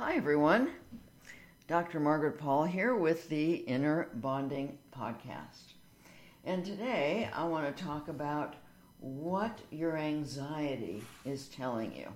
Hi, 0.00 0.14
everyone. 0.14 0.70
Dr. 1.66 1.98
Margaret 1.98 2.38
Paul 2.38 2.62
here 2.62 2.94
with 2.94 3.28
the 3.28 3.54
Inner 3.54 4.08
Bonding 4.14 4.78
Podcast. 4.96 5.72
And 6.44 6.64
today 6.64 7.28
I 7.34 7.42
want 7.42 7.76
to 7.76 7.82
talk 7.82 8.06
about 8.06 8.54
what 9.00 9.58
your 9.72 9.96
anxiety 9.96 11.02
is 11.24 11.48
telling 11.48 11.92
you. 11.96 12.06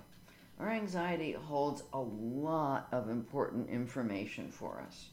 Our 0.61 0.69
anxiety 0.69 1.33
holds 1.33 1.83
a 1.91 1.99
lot 1.99 2.87
of 2.93 3.09
important 3.09 3.69
information 3.69 4.49
for 4.49 4.81
us. 4.87 5.09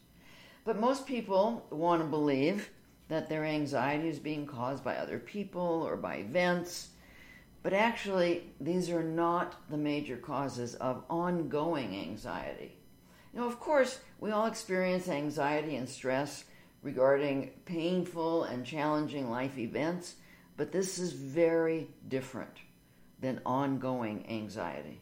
But 0.64 0.79
most 0.79 1.09
people 1.09 1.66
want 1.71 2.02
to 2.02 2.07
believe 2.07 2.71
that 3.09 3.29
their 3.29 3.45
anxiety 3.45 4.09
is 4.09 4.21
being 4.21 4.46
caused 4.46 4.84
by 4.84 4.95
other 4.95 5.18
people 5.18 5.82
or 5.84 5.96
by 5.96 6.18
events. 6.18 6.91
But 7.62 7.72
actually, 7.74 8.45
these 8.61 8.88
are 8.90 9.02
not 9.02 9.68
the 9.68 9.77
major 9.77 10.16
causes 10.16 10.74
of 10.77 11.04
ongoing 11.10 11.95
anxiety. 11.95 12.77
Now, 13.34 13.46
of 13.46 13.60
course, 13.60 14.01
we 14.18 14.30
all 14.30 14.46
experience 14.46 15.09
anxiety 15.09 15.77
and 15.77 15.88
stress 15.88 16.45
regarding 16.82 17.51
painful 17.66 18.45
and 18.45 18.65
challenging 18.65 19.30
life 19.30 19.59
events, 19.59 20.15
but 20.56 20.73
this 20.73 20.98
is 20.98 21.12
very 21.12 21.88
different 22.09 22.56
than 23.20 23.41
ongoing 23.45 24.24
anxiety. 24.29 25.01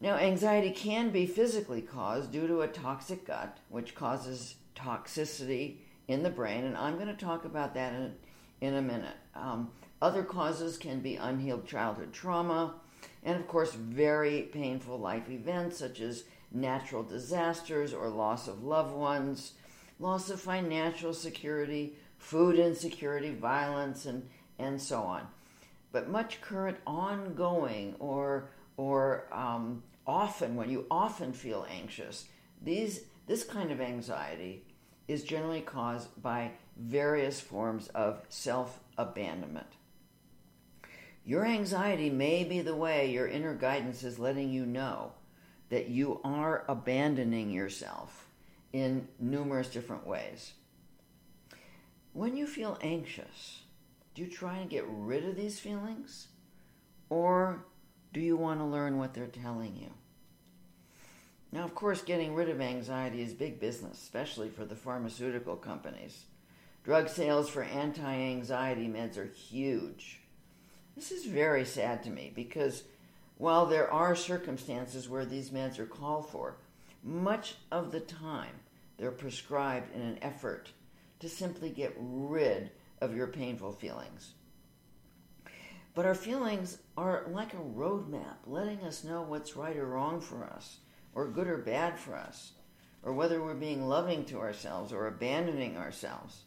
Now, 0.00 0.16
anxiety 0.16 0.70
can 0.70 1.10
be 1.10 1.26
physically 1.26 1.82
caused 1.82 2.32
due 2.32 2.48
to 2.48 2.62
a 2.62 2.68
toxic 2.68 3.26
gut, 3.26 3.58
which 3.68 3.94
causes 3.94 4.56
toxicity 4.74 5.76
in 6.08 6.22
the 6.22 6.30
brain, 6.30 6.64
and 6.64 6.76
I'm 6.76 6.96
going 6.96 7.06
to 7.06 7.14
talk 7.14 7.44
about 7.44 7.74
that 7.74 7.92
in, 7.92 8.14
in 8.60 8.74
a 8.74 8.82
minute. 8.82 9.14
Um, 9.36 9.70
other 10.02 10.24
causes 10.24 10.76
can 10.76 10.98
be 10.98 11.14
unhealed 11.14 11.64
childhood 11.64 12.12
trauma, 12.12 12.74
and 13.22 13.38
of 13.38 13.46
course, 13.46 13.72
very 13.72 14.42
painful 14.42 14.98
life 14.98 15.30
events 15.30 15.78
such 15.78 16.00
as 16.00 16.24
natural 16.50 17.04
disasters 17.04 17.94
or 17.94 18.08
loss 18.08 18.48
of 18.48 18.64
loved 18.64 18.92
ones, 18.92 19.52
loss 20.00 20.28
of 20.28 20.40
financial 20.40 21.14
security, 21.14 21.94
food 22.18 22.58
insecurity, 22.58 23.32
violence, 23.32 24.04
and, 24.04 24.28
and 24.58 24.82
so 24.82 25.02
on. 25.02 25.28
But 25.92 26.10
much 26.10 26.40
current 26.40 26.78
ongoing 26.84 27.94
or, 28.00 28.50
or 28.76 29.28
um, 29.30 29.84
often, 30.04 30.56
when 30.56 30.68
you 30.68 30.84
often 30.90 31.32
feel 31.32 31.64
anxious, 31.70 32.26
these, 32.60 33.02
this 33.28 33.44
kind 33.44 33.70
of 33.70 33.80
anxiety 33.80 34.64
is 35.06 35.22
generally 35.22 35.60
caused 35.60 36.20
by 36.20 36.50
various 36.76 37.40
forms 37.40 37.86
of 37.94 38.20
self 38.28 38.80
abandonment. 38.98 39.66
Your 41.24 41.46
anxiety 41.46 42.10
may 42.10 42.42
be 42.44 42.60
the 42.60 42.74
way 42.74 43.10
your 43.10 43.28
inner 43.28 43.54
guidance 43.54 44.02
is 44.02 44.18
letting 44.18 44.50
you 44.50 44.66
know 44.66 45.12
that 45.68 45.88
you 45.88 46.20
are 46.24 46.64
abandoning 46.68 47.50
yourself 47.50 48.26
in 48.72 49.06
numerous 49.20 49.68
different 49.68 50.06
ways. 50.06 50.52
When 52.12 52.36
you 52.36 52.46
feel 52.46 52.78
anxious, 52.82 53.62
do 54.14 54.22
you 54.22 54.28
try 54.28 54.58
and 54.58 54.68
get 54.68 54.84
rid 54.86 55.24
of 55.24 55.36
these 55.36 55.60
feelings? 55.60 56.28
Or 57.08 57.64
do 58.12 58.20
you 58.20 58.36
want 58.36 58.60
to 58.60 58.64
learn 58.64 58.98
what 58.98 59.14
they're 59.14 59.26
telling 59.26 59.76
you? 59.76 59.90
Now, 61.52 61.64
of 61.64 61.74
course, 61.74 62.02
getting 62.02 62.34
rid 62.34 62.48
of 62.48 62.60
anxiety 62.60 63.22
is 63.22 63.34
big 63.34 63.60
business, 63.60 64.02
especially 64.02 64.48
for 64.48 64.64
the 64.64 64.74
pharmaceutical 64.74 65.56
companies. 65.56 66.24
Drug 66.82 67.08
sales 67.08 67.48
for 67.48 67.62
anti 67.62 68.02
anxiety 68.02 68.88
meds 68.88 69.18
are 69.18 69.26
huge. 69.26 70.21
This 70.96 71.10
is 71.10 71.24
very 71.24 71.64
sad 71.64 72.02
to 72.04 72.10
me 72.10 72.32
because 72.34 72.84
while 73.38 73.66
there 73.66 73.90
are 73.90 74.14
circumstances 74.14 75.08
where 75.08 75.24
these 75.24 75.50
meds 75.50 75.78
are 75.78 75.86
called 75.86 76.28
for, 76.30 76.56
much 77.02 77.56
of 77.70 77.90
the 77.92 78.00
time 78.00 78.54
they're 78.98 79.10
prescribed 79.10 79.94
in 79.94 80.02
an 80.02 80.18
effort 80.22 80.70
to 81.20 81.28
simply 81.28 81.70
get 81.70 81.94
rid 81.98 82.70
of 83.00 83.16
your 83.16 83.26
painful 83.26 83.72
feelings. 83.72 84.32
But 85.94 86.06
our 86.06 86.14
feelings 86.14 86.78
are 86.96 87.24
like 87.30 87.52
a 87.52 87.56
roadmap, 87.56 88.36
letting 88.46 88.80
us 88.80 89.04
know 89.04 89.22
what's 89.22 89.56
right 89.56 89.76
or 89.76 89.86
wrong 89.86 90.20
for 90.20 90.44
us 90.44 90.78
or 91.14 91.28
good 91.28 91.46
or 91.46 91.58
bad 91.58 91.98
for 91.98 92.16
us, 92.16 92.52
or 93.02 93.12
whether 93.12 93.42
we're 93.42 93.54
being 93.54 93.86
loving 93.86 94.24
to 94.26 94.38
ourselves 94.38 94.92
or 94.92 95.06
abandoning 95.06 95.76
ourselves. 95.76 96.44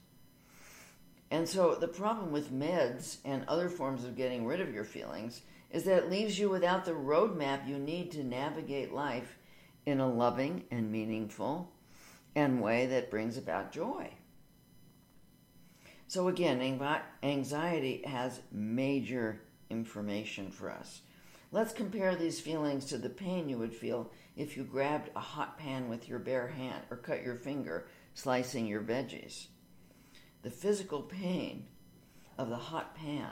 And 1.31 1.49
so 1.49 1.75
the 1.75 1.87
problem 1.87 2.31
with 2.31 2.53
meds 2.53 3.17
and 3.25 3.43
other 3.47 3.69
forms 3.69 4.03
of 4.03 4.15
getting 4.15 4.45
rid 4.45 4.61
of 4.61 4.73
your 4.73 4.83
feelings 4.83 5.41
is 5.71 5.83
that 5.83 6.03
it 6.03 6.11
leaves 6.11 6.37
you 6.37 6.49
without 6.49 6.85
the 6.85 6.91
roadmap 6.91 7.67
you 7.67 7.77
need 7.77 8.11
to 8.11 8.23
navigate 8.23 8.93
life 8.93 9.37
in 9.85 9.99
a 9.99 10.09
loving 10.09 10.63
and 10.71 10.91
meaningful 10.91 11.71
and 12.35 12.61
way 12.61 12.85
that 12.85 13.11
brings 13.11 13.37
about 13.37 13.71
joy. 13.71 14.09
So 16.07 16.27
again, 16.27 16.61
anxiety 17.23 18.03
has 18.05 18.41
major 18.51 19.41
information 19.69 20.51
for 20.51 20.69
us. 20.69 21.01
Let's 21.51 21.73
compare 21.73 22.15
these 22.15 22.39
feelings 22.39 22.85
to 22.85 22.97
the 22.97 23.09
pain 23.09 23.49
you 23.49 23.57
would 23.57 23.73
feel 23.73 24.11
if 24.35 24.55
you 24.55 24.63
grabbed 24.63 25.09
a 25.15 25.19
hot 25.19 25.57
pan 25.57 25.89
with 25.89 26.07
your 26.07 26.19
bare 26.19 26.47
hand 26.47 26.83
or 26.91 26.97
cut 26.97 27.23
your 27.23 27.35
finger 27.35 27.87
slicing 28.13 28.67
your 28.67 28.81
veggies. 28.81 29.47
The 30.45 30.51
physical 30.51 31.01
pain 31.01 31.65
of 32.37 32.49
the 32.49 32.55
hot 32.55 32.95
pan 32.95 33.31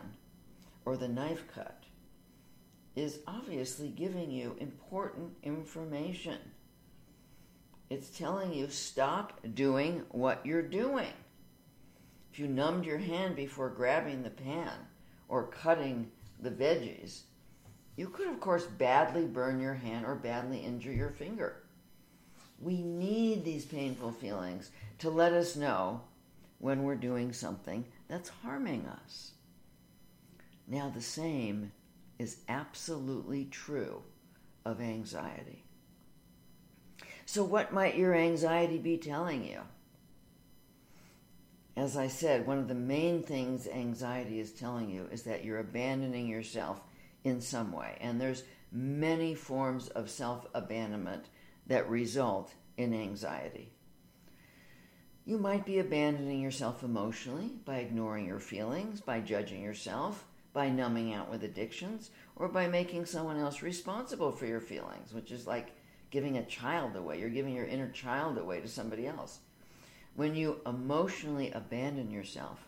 or 0.83 0.97
the 0.97 1.07
knife 1.07 1.43
cut 1.53 1.83
is 2.95 3.19
obviously 3.27 3.89
giving 3.89 4.31
you 4.31 4.55
important 4.59 5.35
information. 5.43 6.39
It's 7.91 8.09
telling 8.09 8.51
you 8.51 8.67
stop 8.67 9.39
doing 9.53 10.01
what 10.09 10.43
you're 10.43 10.63
doing. 10.63 11.13
If 12.31 12.39
you 12.39 12.47
numbed 12.47 12.85
your 12.85 12.97
hand 12.97 13.35
before 13.35 13.69
grabbing 13.69 14.23
the 14.23 14.31
pan 14.31 14.73
or 15.29 15.45
cutting 15.45 16.09
the 16.39 16.49
veggies, 16.49 17.21
you 17.95 18.09
could, 18.09 18.27
of 18.27 18.39
course, 18.39 18.65
badly 18.65 19.27
burn 19.27 19.59
your 19.59 19.75
hand 19.75 20.07
or 20.07 20.15
badly 20.15 20.61
injure 20.61 20.91
your 20.91 21.11
finger. 21.11 21.61
We 22.59 22.81
need 22.81 23.45
these 23.45 23.65
painful 23.65 24.13
feelings 24.13 24.71
to 24.97 25.11
let 25.11 25.33
us 25.33 25.55
know 25.55 26.01
when 26.63 26.83
we're 26.83 26.95
doing 26.95 27.33
something 27.33 27.83
that's 28.07 28.29
harming 28.41 28.85
us. 28.85 29.31
Now, 30.65 30.89
the 30.89 31.01
same 31.01 31.73
is 32.17 32.37
absolutely 32.47 33.43
true 33.51 34.01
of 34.63 34.79
anxiety. 34.79 35.65
So, 37.25 37.43
what 37.43 37.73
might 37.73 37.97
your 37.97 38.15
anxiety 38.15 38.77
be 38.77 38.97
telling 38.97 39.43
you? 39.43 39.59
As 41.75 41.97
I 41.97 42.07
said, 42.07 42.47
one 42.47 42.59
of 42.59 42.69
the 42.69 42.75
main 42.75 43.23
things 43.23 43.67
anxiety 43.67 44.39
is 44.39 44.53
telling 44.53 44.89
you 44.89 45.09
is 45.11 45.23
that 45.23 45.43
you're 45.43 45.59
abandoning 45.59 46.29
yourself 46.29 46.79
in 47.25 47.41
some 47.41 47.73
way. 47.73 47.97
And 47.99 48.21
there's 48.21 48.45
many 48.71 49.35
forms 49.35 49.89
of 49.89 50.09
self 50.09 50.47
abandonment 50.53 51.25
that 51.67 51.89
result 51.89 52.53
in 52.77 52.93
anxiety. 52.93 53.73
You 55.25 55.37
might 55.37 55.65
be 55.65 55.79
abandoning 55.79 56.41
yourself 56.41 56.83
emotionally 56.83 57.51
by 57.63 57.77
ignoring 57.77 58.25
your 58.27 58.41
feelings, 58.41 58.99
by 58.99 59.21
judging 59.21 59.61
yourself, 59.61 60.25
by 60.51 60.69
numbing 60.69 61.13
out 61.13 61.31
with 61.31 61.45
addictions, 61.45 62.11
or 62.35 62.49
by 62.49 62.67
making 62.67 63.05
someone 63.05 63.37
else 63.37 63.61
responsible 63.61 64.33
for 64.33 64.45
your 64.45 64.59
feelings, 64.59 65.13
which 65.13 65.31
is 65.31 65.47
like 65.47 65.71
giving 66.11 66.37
a 66.37 66.45
child 66.45 66.97
away. 66.97 67.19
You're 67.19 67.29
giving 67.29 67.55
your 67.55 67.65
inner 67.65 67.89
child 67.89 68.37
away 68.37 68.59
to 68.59 68.67
somebody 68.67 69.07
else. 69.07 69.39
When 70.15 70.35
you 70.35 70.59
emotionally 70.65 71.51
abandon 71.51 72.11
yourself, 72.11 72.59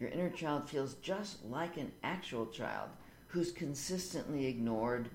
your 0.00 0.10
inner 0.10 0.30
child 0.30 0.68
feels 0.68 0.94
just 0.94 1.44
like 1.44 1.76
an 1.76 1.92
actual 2.02 2.46
child 2.46 2.90
who's 3.28 3.52
consistently 3.52 4.46
ignored 4.46 5.08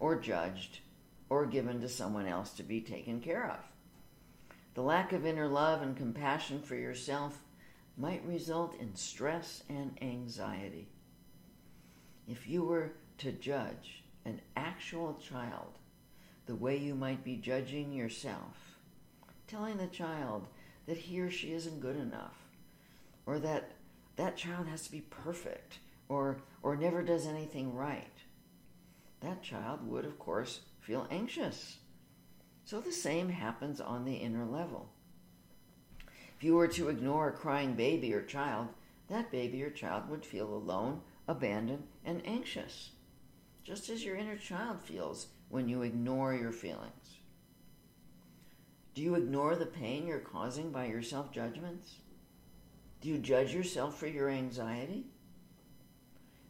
or 0.00 0.18
judged 0.18 0.80
or 1.28 1.46
given 1.46 1.80
to 1.80 1.88
someone 1.88 2.26
else 2.26 2.50
to 2.54 2.64
be 2.64 2.80
taken 2.80 3.20
care 3.20 3.48
of. 3.48 3.75
The 4.76 4.82
lack 4.82 5.14
of 5.14 5.24
inner 5.24 5.48
love 5.48 5.80
and 5.80 5.96
compassion 5.96 6.60
for 6.60 6.74
yourself 6.74 7.42
might 7.96 8.22
result 8.26 8.78
in 8.78 8.94
stress 8.94 9.62
and 9.70 9.96
anxiety. 10.02 10.88
If 12.28 12.46
you 12.46 12.62
were 12.62 12.92
to 13.16 13.32
judge 13.32 14.04
an 14.26 14.42
actual 14.54 15.14
child 15.14 15.78
the 16.44 16.54
way 16.54 16.76
you 16.76 16.94
might 16.94 17.24
be 17.24 17.36
judging 17.36 17.90
yourself, 17.90 18.76
telling 19.46 19.78
the 19.78 19.86
child 19.86 20.46
that 20.84 20.98
he 20.98 21.20
or 21.20 21.30
she 21.30 21.54
isn't 21.54 21.80
good 21.80 21.96
enough, 21.96 22.36
or 23.24 23.38
that 23.38 23.70
that 24.16 24.36
child 24.36 24.66
has 24.66 24.82
to 24.82 24.92
be 24.92 25.00
perfect, 25.00 25.78
or, 26.10 26.36
or 26.62 26.76
never 26.76 27.02
does 27.02 27.26
anything 27.26 27.74
right, 27.74 28.12
that 29.20 29.42
child 29.42 29.88
would, 29.88 30.04
of 30.04 30.18
course, 30.18 30.60
feel 30.80 31.06
anxious. 31.10 31.78
So 32.66 32.80
the 32.80 32.90
same 32.90 33.28
happens 33.28 33.80
on 33.80 34.04
the 34.04 34.16
inner 34.16 34.44
level. 34.44 34.88
If 36.36 36.42
you 36.42 36.56
were 36.56 36.66
to 36.68 36.88
ignore 36.88 37.28
a 37.28 37.32
crying 37.32 37.74
baby 37.74 38.12
or 38.12 38.22
child, 38.22 38.66
that 39.08 39.30
baby 39.30 39.62
or 39.62 39.70
child 39.70 40.10
would 40.10 40.26
feel 40.26 40.52
alone, 40.52 41.00
abandoned, 41.28 41.84
and 42.04 42.20
anxious, 42.26 42.90
just 43.62 43.88
as 43.88 44.04
your 44.04 44.16
inner 44.16 44.36
child 44.36 44.82
feels 44.82 45.28
when 45.48 45.68
you 45.68 45.82
ignore 45.82 46.34
your 46.34 46.50
feelings? 46.50 47.18
Do 48.96 49.02
you 49.02 49.14
ignore 49.14 49.54
the 49.54 49.66
pain 49.66 50.04
you're 50.04 50.18
causing 50.18 50.72
by 50.72 50.86
your 50.86 51.02
self 51.02 51.30
judgments? 51.30 51.94
Do 53.00 53.08
you 53.08 53.18
judge 53.18 53.54
yourself 53.54 53.96
for 53.96 54.08
your 54.08 54.28
anxiety? 54.28 55.04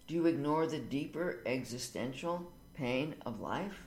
Do 0.07 0.15
you 0.15 0.25
ignore 0.25 0.67
the 0.67 0.79
deeper 0.79 1.43
existential 1.45 2.51
pain 2.73 3.17
of 3.27 3.41
life? 3.41 3.87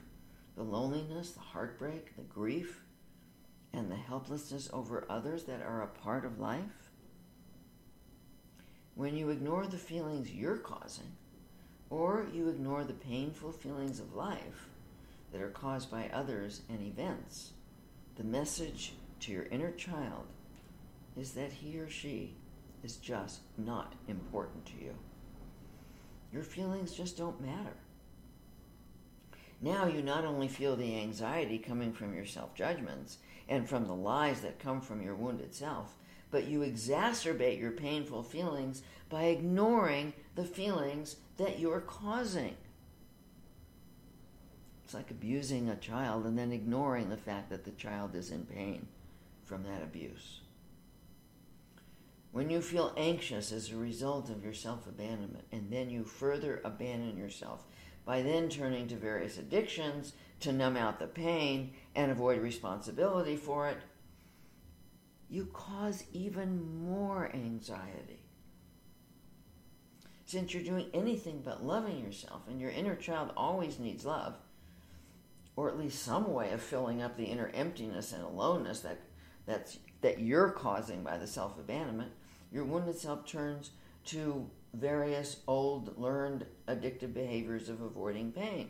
The 0.59 0.65
loneliness, 0.65 1.31
the 1.31 1.39
heartbreak, 1.39 2.17
the 2.17 2.23
grief, 2.23 2.81
and 3.71 3.89
the 3.89 3.95
helplessness 3.95 4.69
over 4.73 5.05
others 5.09 5.45
that 5.45 5.61
are 5.61 5.83
a 5.83 5.87
part 5.87 6.25
of 6.25 6.37
life? 6.37 6.91
When 8.93 9.15
you 9.15 9.29
ignore 9.29 9.67
the 9.67 9.77
feelings 9.77 10.29
you're 10.29 10.57
causing, 10.57 11.13
or 11.89 12.27
you 12.33 12.49
ignore 12.49 12.83
the 12.83 12.91
painful 12.91 13.53
feelings 13.53 14.01
of 14.01 14.15
life 14.15 14.67
that 15.31 15.39
are 15.39 15.49
caused 15.49 15.89
by 15.89 16.09
others 16.11 16.63
and 16.67 16.81
events, 16.81 17.51
the 18.17 18.25
message 18.25 18.91
to 19.21 19.31
your 19.31 19.45
inner 19.45 19.71
child 19.71 20.25
is 21.15 21.31
that 21.31 21.53
he 21.53 21.79
or 21.79 21.89
she 21.89 22.35
is 22.83 22.97
just 22.97 23.39
not 23.57 23.93
important 24.09 24.65
to 24.65 24.73
you. 24.73 24.93
Your 26.33 26.43
feelings 26.43 26.91
just 26.91 27.17
don't 27.17 27.39
matter. 27.39 27.77
Now 29.61 29.87
you 29.87 30.01
not 30.01 30.25
only 30.25 30.47
feel 30.47 30.75
the 30.75 30.97
anxiety 30.97 31.57
coming 31.57 31.91
from 31.91 32.13
your 32.13 32.25
self 32.25 32.55
judgments 32.55 33.17
and 33.47 33.67
from 33.67 33.85
the 33.85 33.95
lies 33.95 34.41
that 34.41 34.59
come 34.59 34.79
from 34.81 35.01
your 35.01 35.15
wounded 35.15 35.53
self, 35.53 35.95
but 36.31 36.45
you 36.45 36.59
exacerbate 36.59 37.59
your 37.59 37.71
painful 37.71 38.23
feelings 38.23 38.83
by 39.09 39.23
ignoring 39.25 40.13
the 40.35 40.45
feelings 40.45 41.17
that 41.37 41.59
you're 41.59 41.81
causing. 41.81 42.55
It's 44.85 44.93
like 44.93 45.11
abusing 45.11 45.69
a 45.69 45.75
child 45.75 46.25
and 46.25 46.37
then 46.37 46.51
ignoring 46.51 47.09
the 47.09 47.17
fact 47.17 47.49
that 47.49 47.63
the 47.63 47.71
child 47.71 48.15
is 48.15 48.31
in 48.31 48.45
pain 48.45 48.87
from 49.43 49.63
that 49.63 49.83
abuse. 49.83 50.41
When 52.31 52.49
you 52.49 52.61
feel 52.61 52.93
anxious 52.95 53.51
as 53.51 53.71
a 53.71 53.77
result 53.77 54.29
of 54.29 54.43
your 54.43 54.53
self 54.53 54.87
abandonment, 54.87 55.45
and 55.51 55.69
then 55.71 55.89
you 55.89 56.03
further 56.03 56.61
abandon 56.63 57.17
yourself 57.17 57.65
by 58.09 58.23
then 58.23 58.49
turning 58.49 58.87
to 58.87 58.95
various 58.95 59.37
addictions 59.37 60.13
to 60.39 60.51
numb 60.51 60.75
out 60.75 60.97
the 60.97 61.05
pain 61.05 61.71
and 61.93 62.11
avoid 62.11 62.41
responsibility 62.41 63.35
for 63.35 63.69
it, 63.69 63.77
you 65.29 65.45
cause 65.53 66.03
even 66.11 66.83
more 66.83 67.29
anxiety. 67.35 68.23
Since 70.25 70.55
you're 70.55 70.63
doing 70.63 70.87
anything 70.91 71.43
but 71.45 71.63
loving 71.63 72.03
yourself, 72.03 72.41
and 72.47 72.59
your 72.59 72.71
inner 72.71 72.95
child 72.95 73.29
always 73.37 73.77
needs 73.77 74.05
love, 74.05 74.33
or 75.55 75.69
at 75.69 75.77
least 75.77 76.01
some 76.01 76.33
way 76.33 76.51
of 76.51 76.63
filling 76.63 77.03
up 77.03 77.15
the 77.15 77.25
inner 77.25 77.51
emptiness 77.53 78.11
and 78.11 78.23
aloneness 78.23 78.79
that, 78.79 78.97
that's, 79.45 79.77
that 80.01 80.19
you're 80.19 80.49
causing 80.49 81.03
by 81.03 81.19
the 81.19 81.27
self 81.27 81.59
abandonment, 81.59 82.13
your 82.51 82.63
wounded 82.63 82.97
self 82.97 83.27
turns 83.27 83.69
to 84.05 84.49
various 84.73 85.37
old 85.47 85.97
learned 85.99 86.45
addictive 86.67 87.13
behaviors 87.13 87.69
of 87.69 87.81
avoiding 87.81 88.31
pain, 88.31 88.69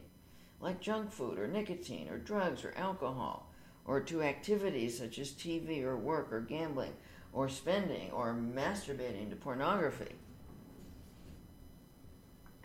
like 0.60 0.80
junk 0.80 1.12
food 1.12 1.38
or 1.38 1.48
nicotine 1.48 2.10
or 2.10 2.18
drugs 2.18 2.64
or 2.64 2.74
alcohol, 2.76 3.52
or 3.86 4.00
to 4.00 4.22
activities 4.22 4.98
such 4.98 5.20
as 5.20 5.32
TV 5.32 5.84
or 5.84 5.98
work 5.98 6.32
or 6.32 6.42
gambling 6.42 6.94
or 7.34 7.50
spending 7.50 8.12
or 8.12 8.34
masturbating 8.34 9.30
to 9.30 9.36
pornography. 9.36 10.16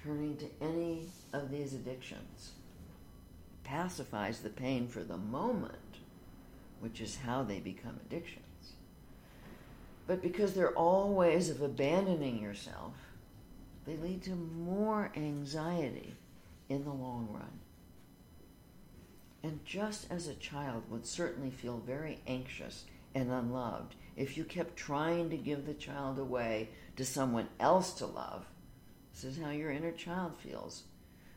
Turning 0.03 0.37
to 0.37 0.47
any 0.61 1.07
of 1.33 1.51
these 1.51 1.73
addictions 1.73 2.53
pacifies 3.65 4.41
the 4.41 4.51
pain 4.51 4.87
for 4.87 5.03
the 5.03 5.17
moment, 5.17 5.99
which 6.81 7.01
is 7.01 7.17
how 7.25 7.43
they 7.43 7.59
become 7.59 7.99
addictions 8.07 8.45
but 10.07 10.23
because 10.23 10.55
they're 10.55 10.77
all 10.77 11.13
ways 11.13 11.49
of 11.49 11.63
abandoning 11.63 12.41
yourself, 12.41 12.93
they 13.87 13.97
lead 13.97 14.23
to 14.23 14.35
more 14.35 15.13
anxiety 15.17 16.15
in 16.69 16.85
the 16.85 16.93
long 16.93 17.29
run. 17.31 17.61
And 19.43 19.65
just 19.65 20.11
as 20.11 20.27
a 20.27 20.35
child 20.35 20.85
would 20.89 21.07
certainly 21.07 21.51
feel 21.51 21.79
very 21.79 22.21
anxious 22.27 22.85
and 23.15 23.31
unloved 23.31 23.95
if 24.17 24.37
you 24.37 24.45
kept 24.45 24.77
trying 24.77 25.29
to 25.31 25.37
give 25.37 25.67
the 25.67 25.75
child 25.75 26.19
away 26.19 26.71
to 26.97 27.05
someone 27.05 27.49
else 27.61 27.93
to 27.95 28.07
love, 28.07 28.47
this 29.13 29.25
is 29.25 29.43
how 29.43 29.51
your 29.51 29.71
inner 29.71 29.93
child 29.93 30.33
feels 30.39 30.85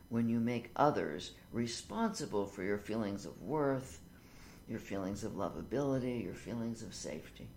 when 0.08 0.28
you 0.28 0.40
make 0.40 0.70
others 0.74 1.32
responsible 1.52 2.46
for 2.46 2.62
your 2.62 2.78
feelings 2.78 3.26
of 3.26 3.42
worth, 3.42 4.00
your 4.68 4.78
feelings 4.78 5.22
of 5.22 5.32
lovability, 5.32 6.24
your 6.24 6.34
feelings 6.34 6.82
of 6.82 6.94
safety 6.94 7.48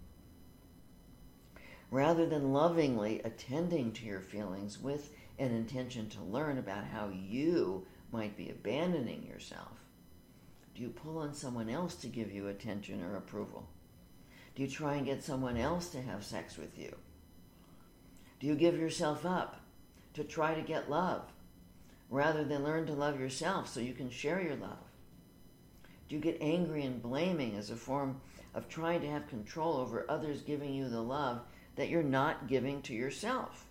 rather 1.91 2.25
than 2.25 2.53
lovingly 2.53 3.21
attending 3.25 3.91
to 3.91 4.05
your 4.05 4.21
feelings 4.21 4.81
with 4.81 5.13
an 5.37 5.51
intention 5.53 6.09
to 6.09 6.21
learn 6.23 6.57
about 6.57 6.85
how 6.85 7.09
you 7.09 7.85
might 8.11 8.35
be 8.37 8.49
abandoning 8.49 9.27
yourself, 9.27 9.77
do 10.73 10.81
you 10.81 10.89
pull 10.89 11.17
on 11.17 11.33
someone 11.33 11.69
else 11.69 11.95
to 11.95 12.07
give 12.07 12.31
you 12.31 12.47
attention 12.47 13.03
or 13.03 13.17
approval? 13.17 13.67
Do 14.55 14.63
you 14.63 14.69
try 14.69 14.95
and 14.95 15.05
get 15.05 15.23
someone 15.23 15.57
else 15.57 15.89
to 15.89 16.01
have 16.01 16.23
sex 16.23 16.57
with 16.57 16.77
you? 16.77 16.95
Do 18.39 18.47
you 18.47 18.55
give 18.55 18.79
yourself 18.79 19.25
up 19.25 19.59
to 20.13 20.23
try 20.23 20.55
to 20.55 20.61
get 20.61 20.89
love 20.89 21.23
rather 22.09 22.43
than 22.43 22.63
learn 22.63 22.85
to 22.85 22.93
love 22.93 23.19
yourself 23.19 23.67
so 23.67 23.79
you 23.81 23.93
can 23.93 24.09
share 24.09 24.41
your 24.41 24.55
love? 24.55 24.79
Do 26.07 26.15
you 26.15 26.21
get 26.21 26.37
angry 26.41 26.83
and 26.83 27.01
blaming 27.01 27.55
as 27.55 27.69
a 27.69 27.75
form 27.75 28.21
of 28.53 28.67
trying 28.67 29.01
to 29.01 29.09
have 29.09 29.27
control 29.27 29.77
over 29.77 30.05
others 30.09 30.41
giving 30.41 30.73
you 30.73 30.89
the 30.89 31.01
love 31.01 31.41
that 31.81 31.89
you're 31.89 32.03
not 32.03 32.47
giving 32.47 32.79
to 32.79 32.93
yourself. 32.93 33.65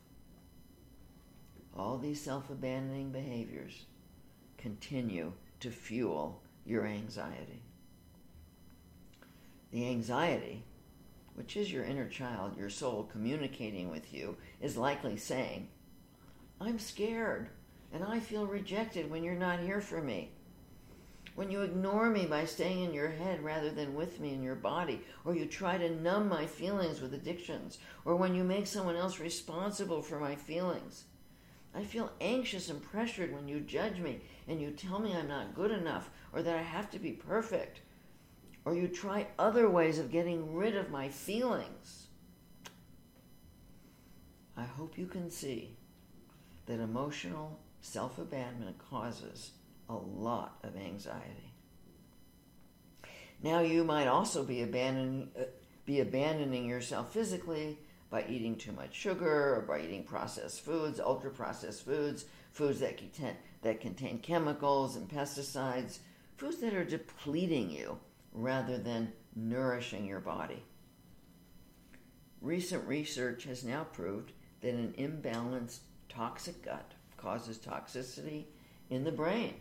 All 1.79 1.97
these 1.97 2.21
self 2.21 2.51
abandoning 2.51 3.13
behaviors 3.13 3.87
continue 4.59 5.33
to 5.61 5.71
fuel 5.71 6.43
your 6.67 6.87
anxiety. 6.87 7.63
The 9.71 9.87
anxiety, 9.87 10.65
which 11.37 11.57
is 11.57 11.71
your 11.71 11.85
inner 11.85 12.09
child, 12.09 12.59
your 12.59 12.69
soul 12.69 13.09
communicating 13.13 13.93
with 13.93 14.13
you, 14.13 14.37
is 14.61 14.77
likely 14.77 15.17
saying, 15.17 15.69
I'm 16.61 16.81
scared 16.81 17.51
and 17.93 18.03
I 18.03 18.19
feel 18.19 18.45
rejected 18.45 19.09
when 19.09 19.23
you're 19.23 19.37
not 19.37 19.61
here 19.61 19.81
for 19.81 20.03
me 20.03 20.33
when 21.35 21.51
you 21.51 21.63
ignore 21.63 22.11
me 22.11 22.27
by 22.27 22.45
staying 22.45 22.85
in 22.85 22.95
your 22.95 23.11
head 23.11 23.43
rather 23.43 23.71
than 23.71 23.95
with 23.95 24.21
me 24.21 24.35
in 24.35 24.43
your 24.43 24.55
body, 24.55 25.03
or 25.25 25.35
you 25.35 25.47
try 25.47 25.79
to 25.79 26.01
numb 26.03 26.29
my 26.29 26.47
feelings 26.47 27.01
with 27.01 27.15
addictions, 27.15 27.79
or 28.05 28.17
when 28.17 28.35
you 28.35 28.45
make 28.45 28.67
someone 28.67 28.97
else 28.97 29.21
responsible 29.21 30.03
for 30.03 30.19
my 30.19 30.35
feelings. 30.35 31.05
I 31.75 31.85
feel 31.85 32.13
anxious 32.21 32.69
and 32.69 32.83
pressured 32.83 33.33
when 33.33 33.47
you 33.47 33.61
judge 33.61 33.99
me 33.99 34.21
and 34.49 34.61
you 34.61 34.73
tell 34.73 34.99
me 34.99 35.15
I'm 35.15 35.29
not 35.29 35.55
good 35.55 35.71
enough 35.71 36.11
or 36.33 36.43
that 36.43 36.57
I 36.57 36.63
have 36.63 36.91
to 36.91 36.99
be 36.99 37.13
perfect, 37.13 37.81
or 38.65 38.75
you 38.75 38.89
try 38.89 39.29
other 39.39 39.69
ways 39.69 39.99
of 39.99 40.11
getting 40.13 40.55
rid 40.55 40.77
of 40.77 40.91
my 40.91 41.09
feelings. 41.09 42.09
I 44.57 44.65
hope 44.65 44.99
you 44.99 45.07
can 45.07 45.31
see 45.31 45.77
that 46.67 46.81
emotional 46.81 47.59
self 47.81 48.19
abandonment 48.19 48.77
causes 48.79 49.53
a 49.91 49.97
lot 49.97 50.59
of 50.63 50.77
anxiety. 50.77 51.53
Now 53.43 53.61
you 53.61 53.85
might 53.85 54.07
also 54.07 54.45
be 54.45 54.63
abandoning, 54.63 55.31
uh, 55.39 55.45
be 55.85 56.01
abandoning 56.01 56.67
yourself 56.67 57.13
physically 57.13 57.79
by 58.11 58.25
eating 58.29 58.57
too 58.57 58.73
much 58.73 58.95
sugar 58.95 59.57
or 59.57 59.65
by 59.67 59.81
eating 59.81 60.05
processed 60.05 60.65
foods, 60.65 61.01
ultra 61.01 61.31
processed 61.31 61.85
foods, 61.85 62.27
foods 62.53 62.81
that 62.81 62.99
contain, 62.99 63.37
that 63.63 63.81
contain 63.81 64.19
chemicals 64.19 64.97
and 64.97 65.09
pesticides, 65.09 65.99
foods 66.37 66.59
that 66.59 66.75
are 66.75 66.85
depleting 66.85 67.71
you 67.71 67.99
rather 68.33 68.79
than 68.79 69.13
nourishing 69.35 70.07
your 70.07 70.21
body. 70.21 70.63
Recent 72.41 72.87
research 72.87 73.45
has 73.45 73.65
now 73.65 73.85
proved 73.85 74.33
that 74.61 74.75
an 74.75 74.95
imbalanced 74.99 75.81
toxic 76.09 76.65
gut 76.65 76.93
causes 77.17 77.59
toxicity 77.59 78.45
in 78.89 79.05
the 79.05 79.13
brain 79.13 79.55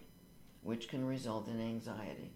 which 0.61 0.87
can 0.87 1.05
result 1.05 1.47
in 1.47 1.59
anxiety. 1.59 2.31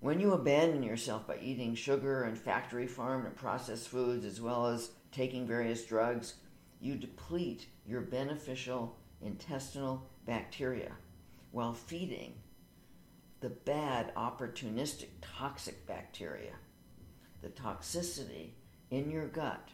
When 0.00 0.20
you 0.20 0.32
abandon 0.32 0.82
yourself 0.82 1.26
by 1.26 1.38
eating 1.42 1.74
sugar 1.74 2.22
and 2.22 2.38
factory 2.38 2.86
farmed 2.86 3.26
and 3.26 3.34
processed 3.34 3.88
foods, 3.88 4.24
as 4.24 4.40
well 4.40 4.66
as 4.66 4.90
taking 5.10 5.46
various 5.46 5.84
drugs, 5.84 6.34
you 6.80 6.94
deplete 6.94 7.66
your 7.84 8.00
beneficial 8.00 8.96
intestinal 9.20 10.06
bacteria 10.24 10.92
while 11.50 11.74
feeding 11.74 12.34
the 13.40 13.50
bad, 13.50 14.14
opportunistic, 14.14 15.08
toxic 15.20 15.86
bacteria. 15.86 16.54
The 17.42 17.48
toxicity 17.48 18.50
in 18.90 19.10
your 19.10 19.26
gut 19.26 19.68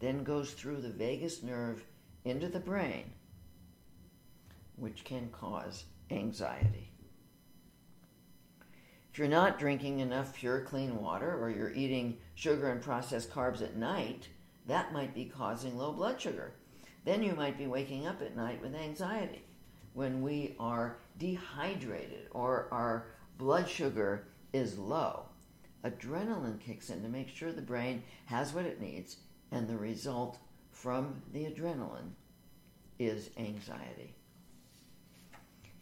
then 0.00 0.24
goes 0.24 0.52
through 0.52 0.80
the 0.80 0.90
vagus 0.90 1.42
nerve 1.42 1.84
into 2.24 2.48
the 2.48 2.60
brain, 2.60 3.12
which 4.76 5.04
can 5.04 5.28
cause 5.30 5.84
anxiety. 6.10 6.92
If 9.12 9.18
you're 9.18 9.28
not 9.28 9.58
drinking 9.58 10.00
enough 10.00 10.34
pure, 10.34 10.60
clean 10.60 11.00
water 11.00 11.38
or 11.42 11.48
you're 11.48 11.72
eating 11.72 12.18
sugar 12.34 12.70
and 12.70 12.82
processed 12.82 13.30
carbs 13.30 13.62
at 13.62 13.76
night, 13.76 14.28
that 14.66 14.92
might 14.92 15.14
be 15.14 15.24
causing 15.24 15.78
low 15.78 15.92
blood 15.92 16.20
sugar. 16.20 16.52
Then 17.04 17.22
you 17.22 17.34
might 17.34 17.56
be 17.56 17.66
waking 17.66 18.06
up 18.06 18.20
at 18.20 18.36
night 18.36 18.60
with 18.60 18.74
anxiety. 18.74 19.42
When 19.94 20.20
we 20.20 20.54
are 20.60 20.98
dehydrated 21.18 22.28
or 22.32 22.68
our 22.70 23.06
blood 23.38 23.68
sugar 23.68 24.26
is 24.52 24.78
low, 24.78 25.24
adrenaline 25.84 26.60
kicks 26.60 26.90
in 26.90 27.02
to 27.02 27.08
make 27.08 27.28
sure 27.28 27.52
the 27.52 27.62
brain 27.62 28.02
has 28.26 28.52
what 28.52 28.66
it 28.66 28.80
needs, 28.80 29.16
and 29.50 29.66
the 29.66 29.76
result 29.76 30.38
from 30.72 31.22
the 31.32 31.46
adrenaline 31.46 32.10
is 32.98 33.30
anxiety. 33.38 34.14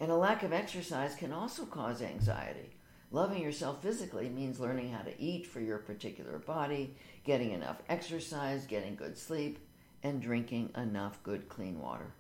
And 0.01 0.11
a 0.11 0.17
lack 0.17 0.43
of 0.43 0.53
exercise 0.53 1.15
can 1.15 1.33
also 1.33 1.65
cause 1.65 2.03
anxiety. 2.03 2.77
Loving 3.11 3.43
yourself 3.43 3.81
physically 3.81 4.29
means 4.29 4.59
learning 4.59 4.91
how 4.91 5.03
to 5.03 5.21
eat 5.21 5.47
for 5.47 5.61
your 5.61 5.79
particular 5.79 6.39
body, 6.39 6.97
getting 7.23 7.53
enough 7.53 7.81
exercise, 7.89 8.67
getting 8.67 8.97
good 8.97 9.17
sleep, 9.17 9.59
and 10.03 10.21
drinking 10.21 10.71
enough 10.77 11.23
good 11.23 11.49
clean 11.49 11.81
water. 11.81 12.13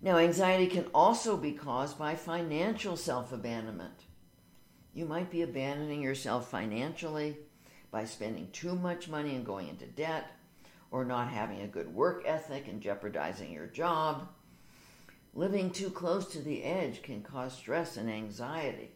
Now, 0.00 0.16
anxiety 0.16 0.66
can 0.66 0.86
also 0.94 1.36
be 1.36 1.52
caused 1.52 1.98
by 1.98 2.14
financial 2.14 2.96
self 2.96 3.32
abandonment. 3.32 4.04
You 4.94 5.04
might 5.04 5.30
be 5.30 5.42
abandoning 5.42 6.02
yourself 6.02 6.50
financially 6.50 7.36
by 7.90 8.04
spending 8.04 8.50
too 8.52 8.74
much 8.74 9.08
money 9.08 9.34
and 9.34 9.44
going 9.44 9.68
into 9.68 9.86
debt, 9.86 10.26
or 10.90 11.04
not 11.04 11.28
having 11.28 11.60
a 11.60 11.68
good 11.68 11.92
work 11.92 12.22
ethic 12.24 12.66
and 12.68 12.80
jeopardizing 12.80 13.52
your 13.52 13.66
job. 13.66 14.28
Living 15.34 15.70
too 15.70 15.90
close 15.90 16.26
to 16.32 16.40
the 16.40 16.64
edge 16.64 17.02
can 17.02 17.22
cause 17.22 17.52
stress 17.52 17.96
and 17.96 18.10
anxiety 18.10 18.90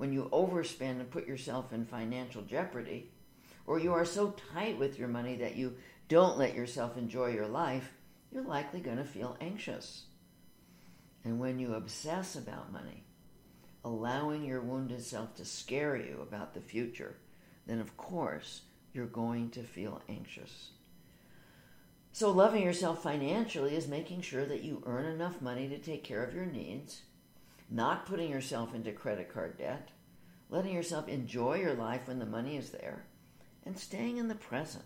when 0.00 0.14
you 0.14 0.30
overspend 0.32 0.98
and 0.98 1.10
put 1.10 1.26
yourself 1.26 1.74
in 1.74 1.84
financial 1.84 2.40
jeopardy, 2.40 3.10
or 3.66 3.78
you 3.78 3.92
are 3.92 4.06
so 4.06 4.34
tight 4.54 4.78
with 4.78 4.98
your 4.98 5.08
money 5.08 5.36
that 5.36 5.56
you 5.56 5.74
don't 6.08 6.38
let 6.38 6.54
yourself 6.54 6.96
enjoy 6.96 7.26
your 7.26 7.46
life, 7.46 7.92
you're 8.32 8.42
likely 8.42 8.80
going 8.80 8.96
to 8.96 9.04
feel 9.04 9.36
anxious. 9.42 10.04
And 11.22 11.38
when 11.38 11.58
you 11.58 11.74
obsess 11.74 12.34
about 12.34 12.72
money, 12.72 13.04
allowing 13.84 14.42
your 14.42 14.62
wounded 14.62 15.02
self 15.02 15.34
to 15.34 15.44
scare 15.44 15.96
you 15.96 16.20
about 16.22 16.54
the 16.54 16.60
future, 16.60 17.16
then 17.66 17.78
of 17.78 17.96
course 17.98 18.62
you're 18.94 19.04
going 19.04 19.50
to 19.50 19.62
feel 19.62 20.00
anxious. 20.08 20.70
So, 22.12 22.30
loving 22.30 22.62
yourself 22.62 23.02
financially 23.02 23.76
is 23.76 23.86
making 23.86 24.22
sure 24.22 24.44
that 24.44 24.62
you 24.62 24.82
earn 24.84 25.06
enough 25.06 25.40
money 25.40 25.68
to 25.68 25.78
take 25.78 26.04
care 26.04 26.24
of 26.24 26.34
your 26.34 26.46
needs 26.46 27.02
not 27.70 28.04
putting 28.04 28.30
yourself 28.30 28.74
into 28.74 28.90
credit 28.90 29.32
card 29.32 29.56
debt, 29.56 29.90
letting 30.48 30.74
yourself 30.74 31.08
enjoy 31.08 31.54
your 31.54 31.74
life 31.74 32.08
when 32.08 32.18
the 32.18 32.26
money 32.26 32.56
is 32.56 32.70
there, 32.70 33.04
and 33.64 33.78
staying 33.78 34.16
in 34.16 34.26
the 34.26 34.34
present 34.34 34.84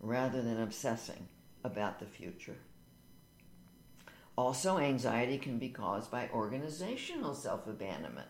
rather 0.00 0.40
than 0.40 0.60
obsessing 0.60 1.28
about 1.62 1.98
the 1.98 2.06
future. 2.06 2.56
Also, 4.36 4.78
anxiety 4.78 5.38
can 5.38 5.58
be 5.58 5.68
caused 5.68 6.10
by 6.10 6.28
organizational 6.32 7.34
self 7.34 7.66
abandonment. 7.66 8.28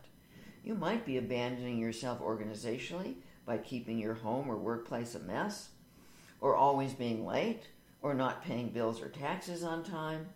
You 0.65 0.75
might 0.75 1.07
be 1.07 1.17
abandoning 1.17 1.79
yourself 1.79 2.21
organizationally 2.21 3.17
by 3.45 3.59
keeping 3.59 3.99
your 3.99 4.15
home 4.15 4.51
or 4.51 4.57
workplace 4.57 5.15
a 5.15 5.21
mess, 5.21 5.69
or 6.41 6.57
always 6.57 6.93
being 6.93 7.25
late, 7.25 7.69
or 8.07 8.15
not 8.15 8.45
paying 8.45 8.69
bills 8.69 9.03
or 9.03 9.09
taxes 9.09 9.65
on 9.65 9.83
time 9.83 10.29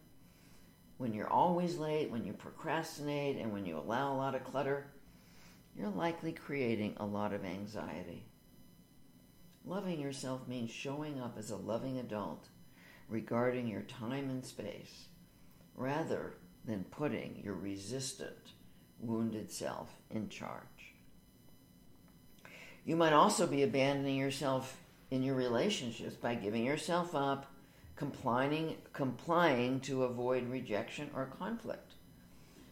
when 0.98 1.14
you're 1.14 1.30
always 1.30 1.78
late, 1.78 2.10
when 2.10 2.24
you 2.24 2.32
procrastinate, 2.32 3.38
and 3.38 3.52
when 3.52 3.64
you 3.64 3.78
allow 3.78 4.12
a 4.12 4.18
lot 4.18 4.34
of 4.34 4.44
clutter, 4.44 4.86
you're 5.74 5.88
likely 5.88 6.32
creating 6.32 6.94
a 6.98 7.06
lot 7.06 7.32
of 7.32 7.44
anxiety. 7.44 8.26
Loving 9.64 10.00
yourself 10.00 10.46
means 10.46 10.70
showing 10.70 11.20
up 11.20 11.38
as 11.38 11.50
a 11.50 11.56
loving 11.56 11.98
adult 11.98 12.48
regarding 13.08 13.66
your 13.66 13.82
time 13.82 14.28
and 14.28 14.44
space 14.44 15.06
rather 15.74 16.34
than 16.66 16.84
putting 16.84 17.40
your 17.42 17.54
resistant, 17.54 18.52
wounded 18.98 19.50
self 19.50 19.90
in 20.10 20.28
charge. 20.28 20.94
You 22.84 22.96
might 22.96 23.12
also 23.12 23.46
be 23.46 23.62
abandoning 23.62 24.16
yourself 24.16 24.76
in 25.10 25.22
your 25.22 25.34
relationships 25.34 26.16
by 26.16 26.34
giving 26.34 26.64
yourself 26.64 27.14
up 27.14 27.49
complying, 28.00 28.76
complying 28.94 29.78
to 29.78 30.04
avoid 30.04 30.48
rejection 30.48 31.10
or 31.14 31.26
conflict. 31.38 31.92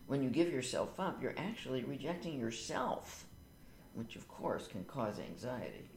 When 0.07 0.23
you 0.23 0.31
give 0.31 0.51
yourself 0.51 0.99
up, 0.99 1.23
you're 1.23 1.35
actually 1.37 1.85
rejecting 1.85 2.41
yourself, 2.41 3.27
which 3.93 4.17
of 4.17 4.27
course 4.27 4.67
can 4.67 4.85
cause 4.85 5.19
anxiety. 5.19 5.91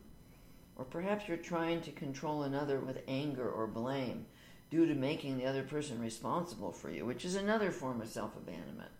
Or 0.75 0.83
perhaps 0.83 1.29
you're 1.29 1.37
trying 1.37 1.79
to 1.83 1.91
control 1.91 2.43
another 2.43 2.81
with 2.81 3.03
anger 3.07 3.49
or 3.49 3.67
blame 3.67 4.25
due 4.69 4.85
to 4.85 4.95
making 4.95 5.37
the 5.37 5.45
other 5.45 5.63
person 5.63 6.01
responsible 6.01 6.73
for 6.73 6.91
you, 6.91 7.05
which 7.05 7.23
is 7.23 7.35
another 7.35 7.71
form 7.71 8.01
of 8.01 8.09
self 8.09 8.35
abandonment. 8.35 8.91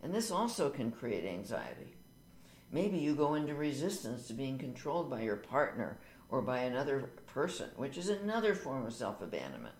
And 0.00 0.14
this 0.14 0.30
also 0.30 0.70
can 0.70 0.92
create 0.92 1.24
anxiety. 1.24 1.96
Maybe 2.70 2.98
you 2.98 3.16
go 3.16 3.34
into 3.34 3.56
resistance 3.56 4.28
to 4.28 4.32
being 4.32 4.58
controlled 4.58 5.10
by 5.10 5.22
your 5.22 5.34
partner 5.34 5.98
or 6.28 6.40
by 6.40 6.60
another 6.60 7.10
person, 7.32 7.70
which 7.76 7.96
is 7.96 8.08
another 8.08 8.54
form 8.54 8.86
of 8.86 8.92
self 8.92 9.20
abandonment. 9.20 9.74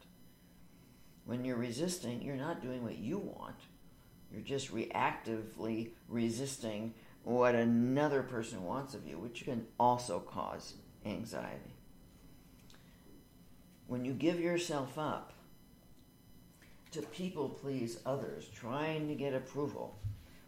When 1.24 1.44
you're 1.44 1.56
resisting, 1.56 2.22
you're 2.22 2.36
not 2.36 2.62
doing 2.62 2.82
what 2.82 2.98
you 2.98 3.18
want, 3.18 3.56
you're 4.32 4.42
just 4.42 4.74
reactively 4.74 5.90
resisting 6.08 6.94
what 7.24 7.54
another 7.54 8.22
person 8.22 8.64
wants 8.64 8.94
of 8.94 9.06
you, 9.06 9.18
which 9.18 9.44
can 9.44 9.66
also 9.78 10.20
cause 10.20 10.74
anxiety. 11.04 11.74
When 13.86 14.04
you 14.04 14.12
give 14.12 14.40
yourself 14.40 14.98
up 14.98 15.32
to 16.92 17.02
people 17.02 17.48
please 17.48 17.98
others, 18.06 18.48
trying 18.54 19.08
to 19.08 19.14
get 19.14 19.34
approval, 19.34 19.98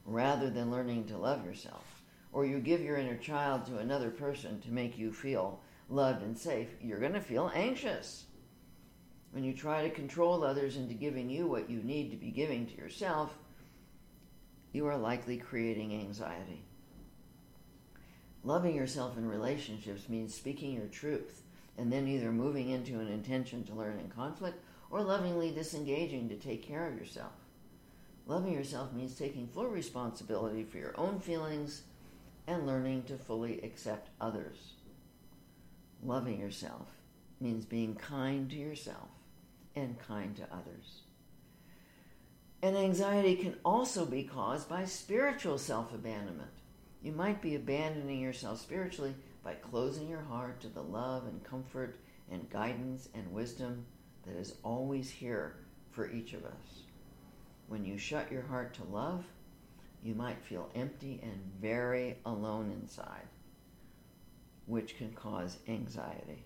rather 0.04 0.50
than 0.50 0.70
learning 0.70 1.04
to 1.06 1.16
love 1.16 1.44
yourself, 1.44 2.02
or 2.32 2.44
you 2.44 2.58
give 2.58 2.80
your 2.80 2.96
inner 2.96 3.16
child 3.16 3.66
to 3.66 3.78
another 3.78 4.10
person 4.10 4.60
to 4.60 4.70
make 4.70 4.98
you 4.98 5.12
feel 5.12 5.60
loved, 5.92 6.22
and 6.22 6.36
safe, 6.36 6.68
you're 6.80 6.98
going 6.98 7.12
to 7.12 7.20
feel 7.20 7.50
anxious. 7.54 8.24
When 9.30 9.44
you 9.44 9.52
try 9.52 9.82
to 9.82 9.94
control 9.94 10.42
others 10.42 10.76
into 10.76 10.94
giving 10.94 11.28
you 11.28 11.46
what 11.46 11.70
you 11.70 11.82
need 11.82 12.10
to 12.10 12.16
be 12.16 12.30
giving 12.30 12.66
to 12.66 12.76
yourself, 12.76 13.36
you 14.72 14.86
are 14.86 14.96
likely 14.96 15.36
creating 15.36 15.92
anxiety. 15.92 16.64
Loving 18.42 18.74
yourself 18.74 19.16
in 19.16 19.28
relationships 19.28 20.08
means 20.08 20.34
speaking 20.34 20.72
your 20.72 20.86
truth 20.86 21.42
and 21.78 21.92
then 21.92 22.08
either 22.08 22.32
moving 22.32 22.70
into 22.70 23.00
an 23.00 23.08
intention 23.08 23.64
to 23.64 23.74
learn 23.74 23.98
in 23.98 24.08
conflict 24.08 24.62
or 24.90 25.02
lovingly 25.02 25.50
disengaging 25.50 26.28
to 26.28 26.36
take 26.36 26.62
care 26.66 26.86
of 26.86 26.98
yourself. 26.98 27.32
Loving 28.26 28.52
yourself 28.52 28.92
means 28.92 29.14
taking 29.14 29.46
full 29.46 29.68
responsibility 29.68 30.64
for 30.64 30.78
your 30.78 30.94
own 30.98 31.20
feelings 31.20 31.82
and 32.46 32.66
learning 32.66 33.04
to 33.04 33.16
fully 33.16 33.60
accept 33.60 34.10
others 34.20 34.74
loving 36.02 36.40
yourself 36.40 36.88
means 37.40 37.64
being 37.64 37.94
kind 37.94 38.50
to 38.50 38.56
yourself 38.56 39.08
and 39.74 39.98
kind 39.98 40.36
to 40.36 40.42
others. 40.52 41.02
And 42.62 42.76
anxiety 42.76 43.36
can 43.36 43.56
also 43.64 44.04
be 44.04 44.22
caused 44.22 44.68
by 44.68 44.84
spiritual 44.84 45.58
self 45.58 45.92
abandonment. 45.92 46.50
You 47.02 47.12
might 47.12 47.42
be 47.42 47.56
abandoning 47.56 48.20
yourself 48.20 48.60
spiritually 48.60 49.14
by 49.42 49.54
closing 49.54 50.08
your 50.08 50.22
heart 50.22 50.60
to 50.60 50.68
the 50.68 50.82
love 50.82 51.26
and 51.26 51.42
comfort 51.42 51.96
and 52.30 52.48
guidance 52.50 53.08
and 53.14 53.32
wisdom 53.32 53.84
that 54.24 54.36
is 54.36 54.54
always 54.62 55.10
here 55.10 55.56
for 55.90 56.10
each 56.10 56.32
of 56.32 56.44
us. 56.44 56.84
When 57.66 57.84
you 57.84 57.98
shut 57.98 58.30
your 58.30 58.42
heart 58.42 58.74
to 58.74 58.84
love, 58.84 59.24
you 60.04 60.14
might 60.14 60.44
feel 60.44 60.70
empty 60.76 61.20
and 61.22 61.40
very 61.60 62.18
alone 62.24 62.70
inside 62.70 63.26
which 64.72 64.96
can 64.96 65.12
cause 65.12 65.58
anxiety. 65.68 66.42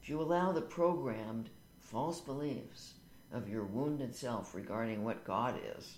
If 0.00 0.08
you 0.08 0.20
allow 0.22 0.52
the 0.52 0.60
programmed 0.60 1.50
false 1.80 2.20
beliefs 2.20 2.92
of 3.32 3.48
your 3.48 3.64
wounded 3.64 4.14
self 4.14 4.54
regarding 4.54 5.02
what 5.02 5.24
God 5.24 5.58
is, 5.76 5.96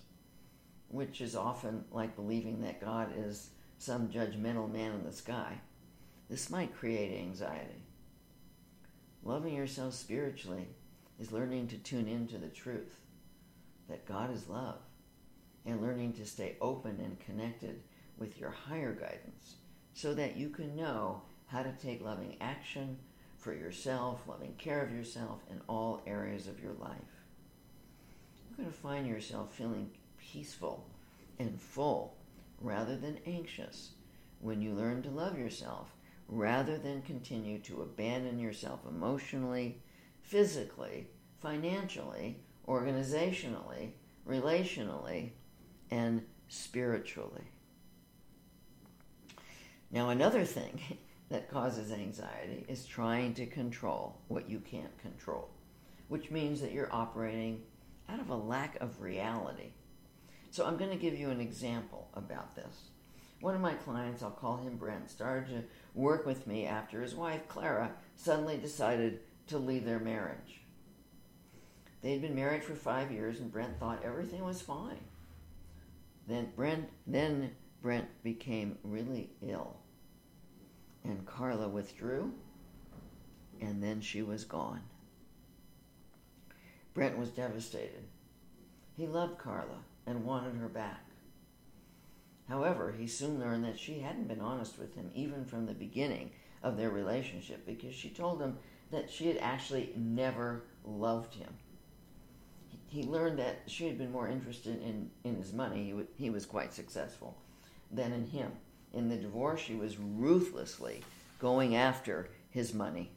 which 0.89 1.21
is 1.21 1.37
often 1.37 1.85
like 1.93 2.17
believing 2.17 2.63
that 2.63 2.81
God 2.81 3.13
is 3.15 3.51
some 3.77 4.09
judgmental 4.09 4.73
man 4.73 4.93
in 4.93 5.05
the 5.05 5.13
sky, 5.13 5.61
this 6.31 6.49
might 6.49 6.75
create 6.75 7.21
anxiety. 7.21 7.83
Loving 9.23 9.55
yourself 9.55 9.93
spiritually 9.93 10.69
is 11.21 11.33
learning 11.33 11.69
to 11.69 11.77
tune 11.77 12.09
into 12.09 12.39
the 12.39 12.49
truth 12.49 12.99
that 13.91 14.07
God 14.07 14.33
is 14.35 14.49
love 14.49 14.79
and 15.67 15.83
learning 15.83 16.15
to 16.15 16.25
stay 16.25 16.57
open 16.63 16.99
and 16.99 17.21
connected 17.21 17.83
with 18.17 18.41
your 18.41 18.51
higher 18.51 18.95
guidance 18.95 19.57
so 20.01 20.15
that 20.15 20.35
you 20.35 20.49
can 20.49 20.75
know 20.75 21.21
how 21.49 21.63
to 21.63 21.73
take 21.73 22.03
loving 22.03 22.35
action 22.41 22.97
for 23.37 23.53
yourself, 23.53 24.23
loving 24.27 24.55
care 24.57 24.83
of 24.83 24.91
yourself 24.91 25.41
in 25.51 25.61
all 25.69 26.01
areas 26.07 26.47
of 26.47 26.63
your 26.63 26.73
life. 26.73 26.97
You're 28.49 28.65
going 28.65 28.73
to 28.73 28.81
find 28.81 29.07
yourself 29.07 29.53
feeling 29.55 29.91
peaceful 30.19 30.87
and 31.39 31.61
full 31.61 32.17
rather 32.63 32.97
than 32.97 33.19
anxious 33.27 33.91
when 34.41 34.63
you 34.63 34.73
learn 34.73 35.03
to 35.03 35.11
love 35.11 35.39
yourself 35.39 35.93
rather 36.29 36.79
than 36.79 37.03
continue 37.03 37.59
to 37.59 37.83
abandon 37.83 38.39
yourself 38.39 38.81
emotionally, 38.89 39.83
physically, 40.23 41.09
financially, 41.43 42.39
organizationally, 42.67 43.91
relationally, 44.27 45.33
and 45.91 46.23
spiritually. 46.49 47.51
Now, 49.91 50.11
another 50.11 50.45
thing 50.45 50.81
that 51.29 51.51
causes 51.51 51.93
anxiety 51.93 52.65
is 52.69 52.87
trying 52.87 53.35
to 53.35 53.47
control 53.47 54.21
what 54.29 54.49
you 54.49 54.61
can't 54.61 54.97
control, 54.99 55.49
which 56.09 56.31
means 56.31 56.61
that 56.61 56.73
you're 56.73 56.93
operating 56.93 57.63
out 58.09 58.21
of 58.21 58.31
a 58.31 58.37
lack 58.37 58.81
of 58.81 59.01
reality. 59.01 59.73
So, 60.51 60.67
I'm 60.67 60.77
going 60.77 60.91
to 60.91 60.97
give 60.97 61.19
you 61.19 61.31
an 61.31 61.41
example 61.41 62.09
about 62.15 62.55
this. 62.55 62.91
One 63.41 63.55
of 63.55 63.61
my 63.61 63.75
clients, 63.75 64.23
I'll 64.23 64.31
call 64.31 64.59
him 64.59 64.77
Brent, 64.77 65.11
started 65.11 65.49
to 65.49 65.65
work 65.95 66.27
with 66.27 66.47
me 66.47 66.67
after 66.67 67.01
his 67.01 67.15
wife, 67.15 67.49
Carla, 67.49 67.93
suddenly 68.15 68.59
decided 68.59 69.21
to 69.47 69.59
leave 69.59 69.87
their 69.87 69.99
marriage. 69.99 70.61
They 72.03 72.13
had 72.13 72.23
been 72.23 72.35
married 72.35 72.65
for 72.65 72.75
five 72.75 73.11
years, 73.11 73.41
and 73.41 73.53
Brent 73.53 73.79
thought 73.79 74.05
everything 74.05 74.45
was 74.45 74.61
fine. 74.61 75.01
Then 76.27 76.53
Brent, 76.55 76.89
then 77.07 77.53
Brent 77.83 78.09
became 78.23 78.79
really 78.83 79.31
ill, 79.43 79.77
and 81.05 81.27
Carla 81.27 81.69
withdrew, 81.69 82.33
and 83.61 83.83
then 83.83 84.01
she 84.01 84.23
was 84.23 84.45
gone. 84.45 84.83
Brent 86.93 87.17
was 87.17 87.31
devastated. 87.31 88.05
He 88.97 89.07
loved 89.07 89.39
Carla 89.39 89.79
and 90.07 90.25
wanted 90.25 90.57
her 90.57 90.69
back. 90.69 91.05
However, 92.49 92.93
he 92.99 93.07
soon 93.07 93.39
learned 93.39 93.65
that 93.65 93.79
she 93.79 94.01
hadn't 94.01 94.29
been 94.29 94.41
honest 94.41 94.79
with 94.79 94.95
him 94.95 95.11
even 95.15 95.45
from 95.45 95.67
the 95.67 95.73
beginning 95.73 96.33
of 96.63 96.77
their 96.77 96.91
relationship 96.91 97.65
because 97.65 97.95
she 97.95 98.11
told 98.11 98.43
him 98.43 98.59
that 98.91 99.09
she 99.09 99.29
had 99.29 99.39
actually 99.39 99.93
never 99.97 100.65
loved 100.85 101.35
him. 101.35 101.55
He 102.89 103.05
learned 103.05 103.39
that 103.39 103.61
she 103.67 103.87
had 103.87 103.97
been 103.97 104.11
more 104.11 104.27
interested 104.27 104.83
in, 104.83 105.11
in 105.23 105.37
his 105.37 105.53
money, 105.53 105.85
he, 105.85 105.91
w- 105.91 106.09
he 106.17 106.29
was 106.29 106.45
quite 106.45 106.73
successful, 106.73 107.37
than 107.91 108.13
in 108.13 108.27
him. 108.27 108.53
In 108.93 109.09
the 109.09 109.17
divorce, 109.17 109.61
she 109.61 109.75
was 109.75 109.99
ruthlessly 109.99 111.03
going 111.39 111.75
after 111.77 112.29
his 112.51 112.75
money. 112.75 113.11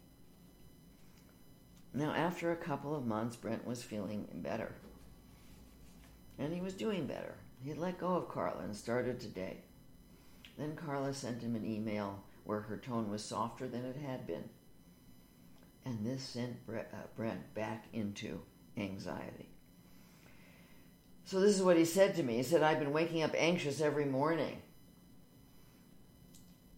Now, 1.94 2.12
after 2.14 2.52
a 2.52 2.56
couple 2.56 2.96
of 2.96 3.06
months, 3.06 3.36
Brent 3.36 3.68
was 3.68 3.84
feeling 3.84 4.28
better. 4.34 4.74
And 6.40 6.54
he 6.54 6.62
was 6.62 6.74
doing 6.74 7.06
better. 7.06 7.36
He 7.64 7.74
let 7.74 8.00
go 8.00 8.16
of 8.16 8.30
Carla 8.30 8.64
and 8.64 8.76
started 8.76 9.20
to 9.20 9.28
date. 9.28 9.64
Then 10.58 10.76
Carla 10.76 11.14
sent 11.14 11.42
him 11.42 11.56
an 11.56 11.66
email 11.66 12.24
where 12.44 12.62
her 12.62 12.78
tone 12.78 13.10
was 13.10 13.24
softer 13.24 13.68
than 13.68 13.86
it 13.86 13.96
had 13.96 14.28
been. 14.28 14.50
And 15.86 16.06
this 16.06 16.24
sent 16.24 16.58
uh, 16.70 16.82
Brent 17.16 17.54
back 17.54 17.86
into 17.94 18.42
anxiety. 18.78 19.53
So, 21.26 21.40
this 21.40 21.56
is 21.56 21.64
what 21.64 21.78
he 21.78 21.86
said 21.86 22.16
to 22.16 22.24
me. 22.24 22.38
He 22.38 22.44
said, 22.44 22.64
I've 22.64 22.80
been 22.80 22.94
waking 22.94 23.24
up 23.24 23.32
anxious 23.38 23.82
every 23.82 24.06
morning. 24.06 24.62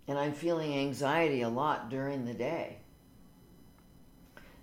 And 0.07 0.19
I'm 0.19 0.33
feeling 0.33 0.77
anxiety 0.77 1.41
a 1.41 1.49
lot 1.49 1.89
during 1.89 2.25
the 2.25 2.33
day. 2.33 2.77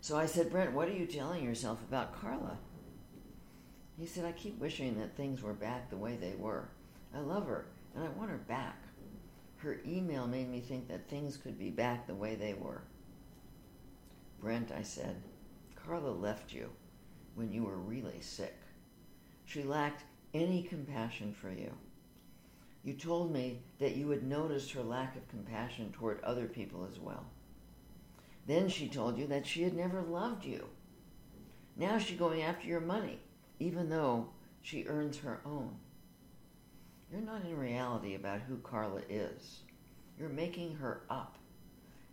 So 0.02 0.18
I 0.18 0.26
said, 0.26 0.50
Brent, 0.50 0.72
what 0.72 0.88
are 0.88 0.92
you 0.92 1.06
telling 1.06 1.44
yourself 1.44 1.80
about 1.88 2.20
Carla? 2.20 2.58
He 3.96 4.04
said, 4.04 4.24
I 4.24 4.32
keep 4.32 4.58
wishing 4.58 4.98
that 4.98 5.16
things 5.16 5.42
were 5.42 5.52
back 5.52 5.90
the 5.90 5.96
way 5.96 6.16
they 6.16 6.34
were. 6.36 6.68
I 7.14 7.20
love 7.20 7.46
her, 7.46 7.66
and 7.94 8.02
I 8.02 8.08
want 8.08 8.30
her 8.30 8.36
back. 8.36 8.82
Her 9.58 9.80
email 9.86 10.26
made 10.26 10.50
me 10.50 10.58
think 10.58 10.88
that 10.88 11.08
things 11.08 11.36
could 11.36 11.56
be 11.56 11.70
back 11.70 12.08
the 12.08 12.16
way 12.16 12.34
they 12.34 12.54
were. 12.54 12.82
Brent, 14.40 14.72
I 14.72 14.82
said, 14.82 15.22
Carla 15.76 16.10
left 16.10 16.52
you 16.52 16.70
when 17.36 17.52
you 17.52 17.62
were 17.62 17.78
really 17.78 18.20
sick. 18.20 18.58
She 19.52 19.62
lacked 19.62 20.04
any 20.32 20.62
compassion 20.62 21.34
for 21.34 21.50
you. 21.50 21.72
You 22.84 22.94
told 22.94 23.32
me 23.32 23.60
that 23.80 23.96
you 23.96 24.08
had 24.08 24.22
noticed 24.22 24.72
her 24.72 24.82
lack 24.82 25.14
of 25.14 25.28
compassion 25.28 25.92
toward 25.92 26.24
other 26.24 26.46
people 26.46 26.88
as 26.90 26.98
well. 26.98 27.26
Then 28.46 28.70
she 28.70 28.88
told 28.88 29.18
you 29.18 29.26
that 29.26 29.46
she 29.46 29.62
had 29.62 29.74
never 29.74 30.00
loved 30.00 30.46
you. 30.46 30.68
Now 31.76 31.98
she's 31.98 32.18
going 32.18 32.42
after 32.42 32.66
your 32.66 32.80
money 32.80 33.18
even 33.58 33.90
though 33.90 34.28
she 34.62 34.86
earns 34.86 35.18
her 35.18 35.40
own. 35.44 35.76
You're 37.10 37.20
not 37.20 37.44
in 37.44 37.58
reality 37.58 38.14
about 38.14 38.40
who 38.40 38.56
Carla 38.56 39.02
is. 39.10 39.60
You're 40.18 40.30
making 40.30 40.76
her 40.76 41.02
up. 41.10 41.36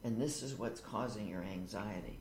And 0.04 0.22
this 0.22 0.44
is 0.44 0.56
what's 0.56 0.82
causing 0.82 1.28
your 1.28 1.44
anxiety. 1.44 2.20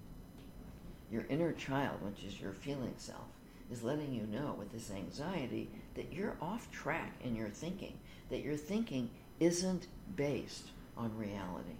Your 1.10 1.26
inner 1.28 1.52
child, 1.52 2.02
which 2.02 2.22
is 2.22 2.40
your 2.40 2.52
feeling 2.52 2.94
self, 2.96 3.37
is 3.70 3.82
letting 3.82 4.12
you 4.12 4.26
know 4.26 4.54
with 4.58 4.72
this 4.72 4.90
anxiety 4.90 5.68
that 5.94 6.12
you're 6.12 6.36
off 6.40 6.70
track 6.70 7.12
in 7.22 7.36
your 7.36 7.48
thinking, 7.48 7.98
that 8.30 8.42
your 8.42 8.56
thinking 8.56 9.10
isn't 9.40 9.86
based 10.16 10.68
on 10.96 11.16
reality. 11.16 11.76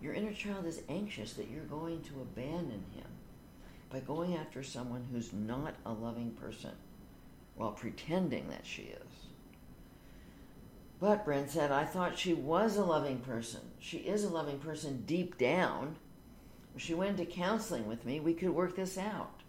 Your 0.00 0.14
inner 0.14 0.32
child 0.32 0.66
is 0.66 0.82
anxious 0.88 1.32
that 1.34 1.50
you're 1.50 1.64
going 1.64 2.02
to 2.02 2.22
abandon 2.22 2.84
him 2.94 3.06
by 3.90 4.00
going 4.00 4.36
after 4.36 4.62
someone 4.62 5.06
who's 5.10 5.32
not 5.32 5.74
a 5.84 5.92
loving 5.92 6.30
person 6.32 6.72
while 7.56 7.72
pretending 7.72 8.48
that 8.48 8.64
she 8.64 8.82
is. 8.82 9.28
But 11.00 11.24
Brent 11.24 11.50
said, 11.50 11.70
I 11.70 11.84
thought 11.84 12.18
she 12.18 12.34
was 12.34 12.76
a 12.76 12.84
loving 12.84 13.18
person. 13.18 13.60
She 13.78 13.98
is 13.98 14.24
a 14.24 14.28
loving 14.28 14.58
person 14.58 15.04
deep 15.06 15.38
down. 15.38 15.96
She 16.76 16.94
went 16.94 17.16
to 17.18 17.24
counseling 17.24 17.86
with 17.86 18.04
me, 18.04 18.20
we 18.20 18.34
could 18.34 18.50
work 18.50 18.76
this 18.76 18.98
out. 18.98 19.42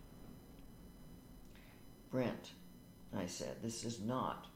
Brent, 2.11 2.51
I 3.15 3.27
said, 3.27 3.57
this 3.61 3.83
is 3.83 3.99
not 3.99 4.47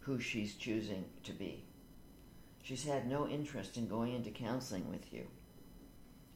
who 0.00 0.18
she's 0.20 0.54
choosing 0.54 1.04
to 1.24 1.32
be. 1.32 1.64
She's 2.62 2.84
had 2.84 3.08
no 3.08 3.26
interest 3.26 3.76
in 3.76 3.88
going 3.88 4.14
into 4.14 4.30
counseling 4.30 4.88
with 4.90 5.12
you. 5.12 5.26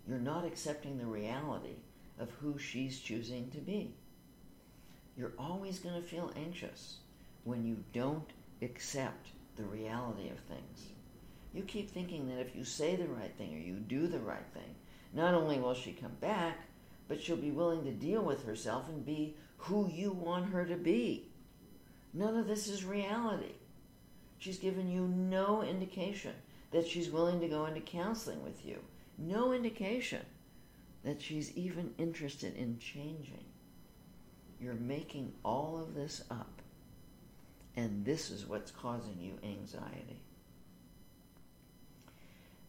You're 0.08 0.18
not 0.18 0.44
accepting 0.44 0.98
the 0.98 1.06
reality 1.06 1.76
of 2.18 2.30
who 2.40 2.58
she's 2.58 2.98
choosing 2.98 3.50
to 3.50 3.58
be. 3.58 3.94
You're 5.16 5.32
always 5.38 5.78
going 5.78 6.00
to 6.00 6.06
feel 6.06 6.32
anxious 6.36 6.96
when 7.44 7.64
you 7.64 7.84
don't 7.92 8.30
accept 8.62 9.28
the 9.56 9.64
reality 9.64 10.28
of 10.30 10.38
things. 10.40 10.88
You 11.52 11.62
keep 11.62 11.90
thinking 11.90 12.28
that 12.28 12.40
if 12.40 12.56
you 12.56 12.64
say 12.64 12.96
the 12.96 13.06
right 13.06 13.32
thing 13.36 13.54
or 13.54 13.58
you 13.58 13.74
do 13.74 14.08
the 14.08 14.18
right 14.18 14.46
thing, 14.52 14.74
not 15.12 15.34
only 15.34 15.58
will 15.60 15.74
she 15.74 15.92
come 15.92 16.16
back, 16.20 16.58
but 17.08 17.20
she'll 17.20 17.36
be 17.36 17.50
willing 17.50 17.84
to 17.84 17.92
deal 17.92 18.22
with 18.22 18.44
herself 18.46 18.88
and 18.88 19.04
be 19.04 19.36
who 19.58 19.88
you 19.88 20.12
want 20.12 20.50
her 20.50 20.64
to 20.64 20.76
be. 20.76 21.28
None 22.12 22.36
of 22.36 22.46
this 22.46 22.68
is 22.68 22.84
reality. 22.84 23.54
She's 24.38 24.58
given 24.58 24.90
you 24.90 25.08
no 25.08 25.62
indication 25.62 26.34
that 26.70 26.86
she's 26.86 27.10
willing 27.10 27.40
to 27.40 27.48
go 27.48 27.66
into 27.66 27.80
counseling 27.80 28.42
with 28.42 28.64
you. 28.64 28.78
No 29.18 29.52
indication 29.52 30.22
that 31.04 31.20
she's 31.22 31.56
even 31.56 31.94
interested 31.98 32.56
in 32.56 32.78
changing. 32.78 33.44
You're 34.60 34.74
making 34.74 35.32
all 35.44 35.78
of 35.80 35.94
this 35.94 36.24
up. 36.30 36.62
And 37.76 38.04
this 38.04 38.30
is 38.30 38.46
what's 38.46 38.70
causing 38.70 39.18
you 39.20 39.38
anxiety. 39.42 40.22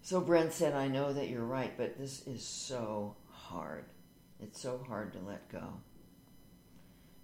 So 0.01 0.21
Brent 0.21 0.53
said, 0.53 0.73
I 0.73 0.87
know 0.87 1.13
that 1.13 1.29
you're 1.29 1.43
right, 1.43 1.75
but 1.77 1.97
this 1.97 2.27
is 2.27 2.43
so 2.43 3.15
hard. 3.31 3.85
It's 4.45 4.61
so 4.61 4.79
hard 4.87 5.11
to 5.13 5.19
let 5.19 5.49
go. 5.49 5.73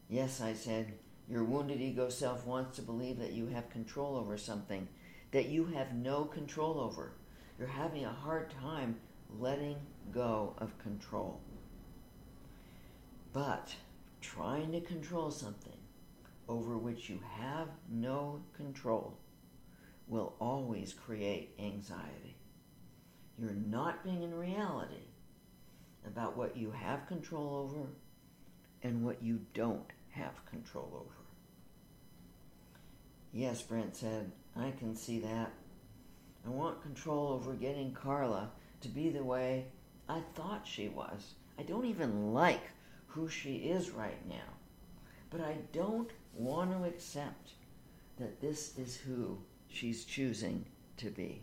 Yes, 0.09 0.41
I 0.41 0.53
said, 0.53 0.93
your 1.29 1.43
wounded 1.43 1.79
ego 1.79 2.09
self 2.09 2.47
wants 2.47 2.77
to 2.77 2.81
believe 2.81 3.19
that 3.19 3.33
you 3.33 3.45
have 3.45 3.69
control 3.69 4.15
over 4.15 4.39
something 4.39 4.87
that 5.29 5.45
you 5.45 5.65
have 5.65 5.93
no 5.93 6.25
control 6.25 6.79
over. 6.79 7.13
You're 7.59 7.67
having 7.67 8.05
a 8.05 8.11
hard 8.11 8.51
time 8.59 8.95
letting 9.39 9.75
go 10.11 10.55
of 10.57 10.79
control. 10.79 11.39
But 13.33 13.75
trying 14.19 14.71
to 14.71 14.81
control 14.81 15.29
something 15.29 15.77
over 16.49 16.75
which 16.75 17.07
you 17.07 17.19
have 17.37 17.67
no 17.87 18.41
control 18.57 19.19
will 20.07 20.33
always 20.39 20.91
create 20.91 21.53
anxiety. 21.59 22.35
You're 23.37 23.53
not 23.53 24.03
being 24.03 24.23
in 24.23 24.33
reality 24.33 25.10
about 26.05 26.37
what 26.37 26.57
you 26.57 26.71
have 26.71 27.07
control 27.07 27.55
over 27.55 27.87
and 28.83 29.03
what 29.03 29.21
you 29.21 29.39
don't 29.53 29.91
have 30.11 30.45
control 30.45 30.91
over. 30.93 31.21
Yes, 33.33 33.61
Brent 33.61 33.95
said, 33.95 34.31
I 34.57 34.71
can 34.71 34.95
see 34.95 35.19
that. 35.19 35.51
I 36.45 36.49
want 36.49 36.81
control 36.81 37.29
over 37.29 37.53
getting 37.53 37.93
Carla 37.93 38.49
to 38.81 38.89
be 38.89 39.09
the 39.09 39.23
way 39.23 39.65
I 40.09 40.21
thought 40.35 40.65
she 40.65 40.89
was. 40.89 41.35
I 41.57 41.63
don't 41.63 41.85
even 41.85 42.33
like 42.33 42.63
who 43.07 43.29
she 43.29 43.57
is 43.57 43.91
right 43.91 44.27
now. 44.27 44.57
But 45.29 45.41
I 45.41 45.57
don't 45.71 46.09
want 46.33 46.71
to 46.71 46.87
accept 46.87 47.51
that 48.17 48.41
this 48.41 48.77
is 48.77 48.97
who 48.97 49.37
she's 49.69 50.03
choosing 50.03 50.65
to 50.97 51.09
be. 51.09 51.41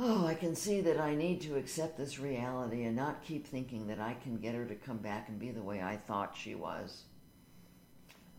Oh, 0.00 0.26
I 0.26 0.34
can 0.34 0.54
see 0.54 0.80
that 0.82 1.00
I 1.00 1.16
need 1.16 1.40
to 1.40 1.56
accept 1.56 1.98
this 1.98 2.20
reality 2.20 2.84
and 2.84 2.94
not 2.94 3.24
keep 3.24 3.44
thinking 3.44 3.88
that 3.88 3.98
I 3.98 4.14
can 4.22 4.36
get 4.36 4.54
her 4.54 4.64
to 4.64 4.76
come 4.76 4.98
back 4.98 5.28
and 5.28 5.40
be 5.40 5.50
the 5.50 5.62
way 5.62 5.82
I 5.82 5.96
thought 5.96 6.36
she 6.36 6.54
was. 6.54 7.02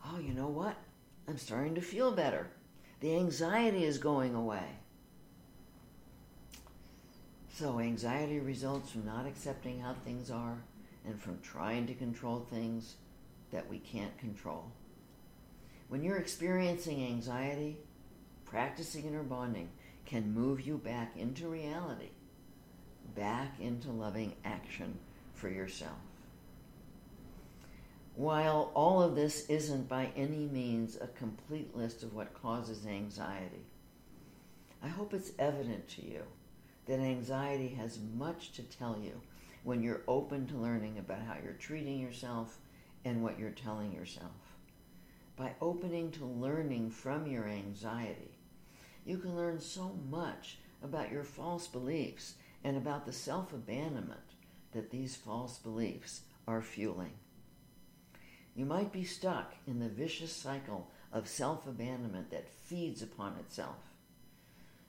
Oh, 0.05 0.19
you 0.19 0.33
know 0.33 0.47
what? 0.47 0.77
I'm 1.27 1.37
starting 1.37 1.75
to 1.75 1.81
feel 1.81 2.13
better. 2.13 2.47
The 3.01 3.13
anxiety 3.13 3.83
is 3.83 3.97
going 3.97 4.35
away. 4.35 4.63
So, 7.53 7.79
anxiety 7.79 8.39
results 8.39 8.91
from 8.91 9.05
not 9.05 9.25
accepting 9.25 9.81
how 9.81 9.95
things 10.05 10.31
are 10.31 10.55
and 11.05 11.21
from 11.21 11.39
trying 11.41 11.87
to 11.87 11.93
control 11.93 12.39
things 12.39 12.95
that 13.51 13.69
we 13.69 13.79
can't 13.79 14.17
control. 14.17 14.71
When 15.89 16.03
you're 16.03 16.17
experiencing 16.19 17.03
anxiety, 17.03 17.79
practicing 18.45 19.05
inner 19.05 19.23
bonding 19.23 19.69
can 20.09 20.33
move 20.33 20.59
you 20.59 20.75
back 20.75 21.15
into 21.15 21.47
reality, 21.47 22.09
back 23.15 23.59
into 23.59 23.91
loving 23.91 24.33
action 24.43 24.97
for 25.35 25.49
yourself. 25.49 25.99
While 28.15 28.71
all 28.73 29.03
of 29.03 29.15
this 29.15 29.45
isn't 29.49 29.87
by 29.87 30.09
any 30.15 30.47
means 30.47 30.97
a 30.99 31.07
complete 31.07 31.77
list 31.77 32.01
of 32.01 32.15
what 32.15 32.33
causes 32.33 32.87
anxiety, 32.87 33.67
I 34.83 34.87
hope 34.87 35.13
it's 35.13 35.31
evident 35.37 35.87
to 35.89 36.05
you 36.05 36.23
that 36.87 36.99
anxiety 36.99 37.67
has 37.77 37.99
much 38.17 38.51
to 38.53 38.63
tell 38.63 38.97
you 38.99 39.21
when 39.63 39.83
you're 39.83 40.01
open 40.07 40.47
to 40.47 40.57
learning 40.57 40.97
about 40.97 41.21
how 41.21 41.35
you're 41.43 41.53
treating 41.53 41.99
yourself 41.99 42.57
and 43.05 43.21
what 43.21 43.37
you're 43.37 43.51
telling 43.51 43.93
yourself. 43.93 44.31
By 45.35 45.51
opening 45.61 46.09
to 46.13 46.25
learning 46.25 46.89
from 46.89 47.27
your 47.27 47.47
anxiety, 47.47 48.38
you 49.09 49.17
can 49.17 49.35
learn 49.35 49.59
so 49.59 49.97
much 50.09 50.59
about 50.83 51.11
your 51.11 51.23
false 51.23 51.67
beliefs 51.67 52.35
and 52.63 52.77
about 52.77 53.05
the 53.05 53.11
self 53.11 53.51
abandonment 53.53 54.19
that 54.71 54.91
these 54.91 55.15
false 55.15 55.57
beliefs 55.57 56.21
are 56.47 56.61
fueling. 56.61 57.13
You 58.55 58.65
might 58.65 58.91
be 58.91 59.03
stuck 59.03 59.55
in 59.65 59.79
the 59.79 59.89
vicious 59.89 60.31
cycle 60.31 60.91
of 61.11 61.27
self 61.27 61.65
abandonment 61.65 62.29
that 62.29 62.47
feeds 62.49 63.01
upon 63.01 63.35
itself. 63.39 63.77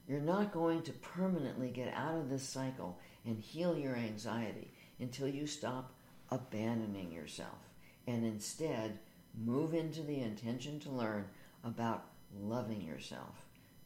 You're 0.07 0.19
not 0.19 0.53
going 0.53 0.83
to 0.83 0.93
permanently 0.93 1.69
get 1.69 1.93
out 1.93 2.15
of 2.15 2.29
this 2.29 2.47
cycle 2.47 2.99
and 3.25 3.39
heal 3.39 3.75
your 3.75 3.95
anxiety 3.95 4.71
until 4.99 5.27
you 5.27 5.47
stop 5.47 5.93
abandoning 6.29 7.11
yourself 7.11 7.57
and 8.05 8.23
instead 8.23 8.99
move 9.35 9.73
into 9.73 10.03
the 10.03 10.21
intention 10.21 10.79
to 10.81 10.89
learn 10.89 11.25
about 11.63 12.05
loving 12.39 12.81
yourself, 12.81 13.35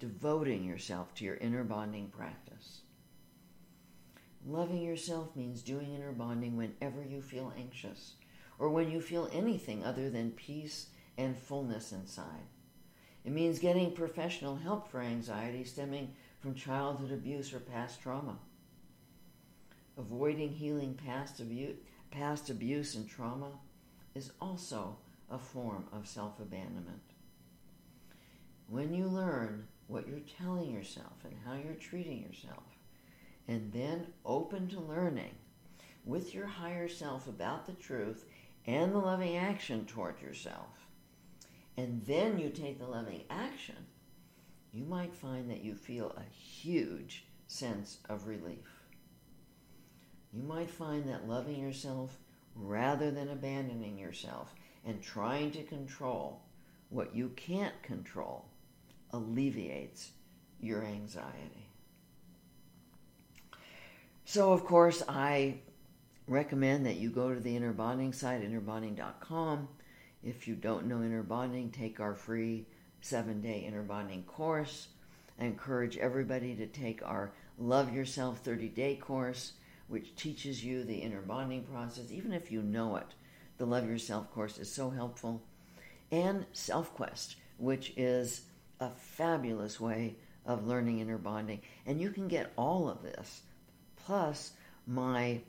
devoting 0.05 0.63
yourself 0.63 1.15
to 1.15 1.25
your 1.25 1.37
inner 1.37 1.63
bonding 1.63 2.07
practice. 2.09 2.81
Loving 4.45 4.83
yourself 4.83 5.35
means 5.35 5.63
doing 5.63 5.95
inner 5.95 6.11
bonding 6.11 6.55
whenever 6.55 7.03
you 7.03 7.23
feel 7.23 7.51
anxious 7.57 8.13
or 8.59 8.69
when 8.69 8.91
you 8.91 9.01
feel 9.01 9.27
anything 9.33 9.83
other 9.83 10.11
than 10.11 10.29
peace 10.29 10.89
and 11.17 11.35
fullness 11.35 11.91
inside. 11.91 12.45
It 13.23 13.31
means 13.31 13.57
getting 13.57 13.93
professional 13.93 14.55
help 14.57 14.91
for 14.91 15.01
anxiety 15.01 15.63
stemming 15.63 16.13
from 16.39 16.53
childhood 16.53 17.11
abuse 17.11 17.51
or 17.51 17.59
past 17.59 17.99
trauma. 17.99 18.37
Avoiding 19.97 20.51
healing 20.51 20.93
past 20.93 21.39
abuse, 21.39 21.77
past 22.11 22.51
abuse 22.51 22.93
and 22.93 23.09
trauma 23.09 23.53
is 24.13 24.31
also 24.39 24.97
a 25.31 25.39
form 25.39 25.85
of 25.91 26.07
self 26.07 26.39
abandonment. 26.39 27.01
When 28.67 28.93
you 28.93 29.07
learn 29.07 29.67
what 29.87 30.07
you're 30.07 30.19
telling 30.37 30.71
yourself 30.71 31.23
and 31.23 31.33
how 31.45 31.53
you're 31.53 31.75
treating 31.75 32.21
yourself, 32.21 32.63
and 33.47 33.71
then 33.71 34.07
open 34.25 34.67
to 34.67 34.79
learning 34.79 35.35
with 36.05 36.33
your 36.33 36.47
higher 36.47 36.87
self 36.87 37.27
about 37.27 37.65
the 37.65 37.73
truth 37.73 38.25
and 38.65 38.93
the 38.93 38.99
loving 38.99 39.37
action 39.37 39.85
toward 39.85 40.21
yourself, 40.21 40.87
and 41.77 42.03
then 42.05 42.39
you 42.39 42.49
take 42.49 42.79
the 42.79 42.87
loving 42.87 43.23
action, 43.29 43.75
you 44.73 44.83
might 44.83 45.13
find 45.13 45.49
that 45.49 45.63
you 45.63 45.75
feel 45.75 46.15
a 46.17 46.33
huge 46.33 47.25
sense 47.47 47.99
of 48.09 48.27
relief. 48.27 48.83
You 50.33 50.43
might 50.43 50.69
find 50.69 51.07
that 51.07 51.29
loving 51.29 51.59
yourself 51.59 52.17
rather 52.55 53.11
than 53.11 53.29
abandoning 53.29 53.97
yourself 53.97 54.53
and 54.85 55.01
trying 55.01 55.51
to 55.51 55.63
control 55.63 56.41
what 56.89 57.15
you 57.15 57.29
can't 57.35 57.81
control 57.83 58.45
alleviates 59.15 60.11
your 60.59 60.83
anxiety. 60.83 61.69
So, 64.25 64.51
of 64.51 64.65
course, 64.65 65.03
I 65.07 65.59
recommend 66.27 66.85
that 66.85 66.97
you 66.97 67.09
go 67.09 67.33
to 67.33 67.39
the 67.39 67.55
Inner 67.55 67.73
Bonding 67.73 68.13
site, 68.13 68.41
innerbonding.com. 68.41 69.67
If 70.23 70.47
you 70.47 70.55
don't 70.55 70.87
know 70.87 71.03
Inner 71.03 71.23
Bonding, 71.23 71.69
take 71.69 71.99
our 71.99 72.15
free 72.15 72.65
seven 73.01 73.41
day 73.41 73.63
Inner 73.67 73.83
Bonding 73.83 74.23
course. 74.23 74.87
I 75.39 75.45
encourage 75.45 75.97
everybody 75.97 76.55
to 76.55 76.65
take 76.65 77.01
our 77.03 77.31
Love 77.57 77.93
Yourself 77.93 78.39
30 78.39 78.69
day 78.69 78.95
course, 78.95 79.53
which 79.87 80.15
teaches 80.15 80.63
you 80.63 80.83
the 80.83 80.95
inner 80.95 81.21
bonding 81.21 81.63
process, 81.63 82.11
even 82.11 82.33
if 82.33 82.51
you 82.51 82.61
know 82.61 82.95
it. 82.95 83.07
The 83.57 83.65
Love 83.65 83.87
Yourself 83.87 84.31
course 84.33 84.57
is 84.57 84.71
so 84.71 84.89
helpful. 84.89 85.41
And 86.11 86.45
SelfQuest, 86.53 87.35
which 87.57 87.93
is 87.97 88.41
a 88.79 88.89
fabulous 88.89 89.79
way 89.79 90.15
of 90.45 90.67
learning 90.67 90.99
inner 90.99 91.17
bonding. 91.17 91.61
And 91.85 91.99
you 91.99 92.11
can 92.11 92.27
get 92.27 92.51
all 92.57 92.89
of 92.89 93.01
this, 93.01 93.41
plus 94.05 94.51
my 94.85 95.41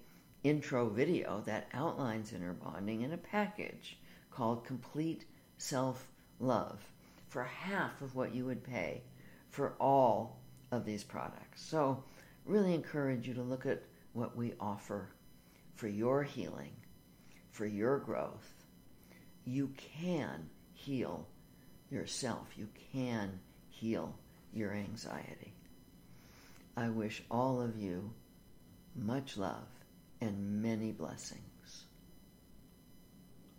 intro 0.42 0.88
video 0.88 1.42
that 1.46 1.68
outlines 1.74 2.32
inner 2.32 2.54
bonding 2.54 3.02
in 3.02 3.12
a 3.12 3.18
package 3.18 3.98
called 4.30 4.64
Complete 4.64 5.24
Self 5.58 6.06
Love 6.38 6.80
for 7.28 7.44
half 7.44 8.00
of 8.02 8.14
what 8.14 8.34
you 8.34 8.44
would 8.44 8.62
pay 8.62 9.02
for 9.50 9.74
all 9.80 10.38
of 10.70 10.84
these 10.84 11.02
products. 11.02 11.62
So, 11.62 12.02
really 12.44 12.74
encourage 12.74 13.26
you 13.26 13.34
to 13.34 13.42
look 13.42 13.66
at 13.66 13.82
what 14.12 14.36
we 14.36 14.54
offer 14.60 15.08
for 15.74 15.88
your 15.88 16.22
healing, 16.22 16.72
for 17.50 17.66
your 17.66 17.98
growth. 17.98 18.64
You 19.44 19.72
can 19.76 20.48
heal 20.72 21.26
yourself, 21.90 22.46
you 22.56 22.68
can 22.92 23.40
heal 23.68 24.14
your 24.52 24.72
anxiety. 24.72 25.54
I 26.76 26.88
wish 26.88 27.22
all 27.30 27.60
of 27.60 27.76
you 27.76 28.12
much 28.94 29.36
love 29.36 29.68
and 30.20 30.62
many 30.62 30.92
blessings. 30.92 31.40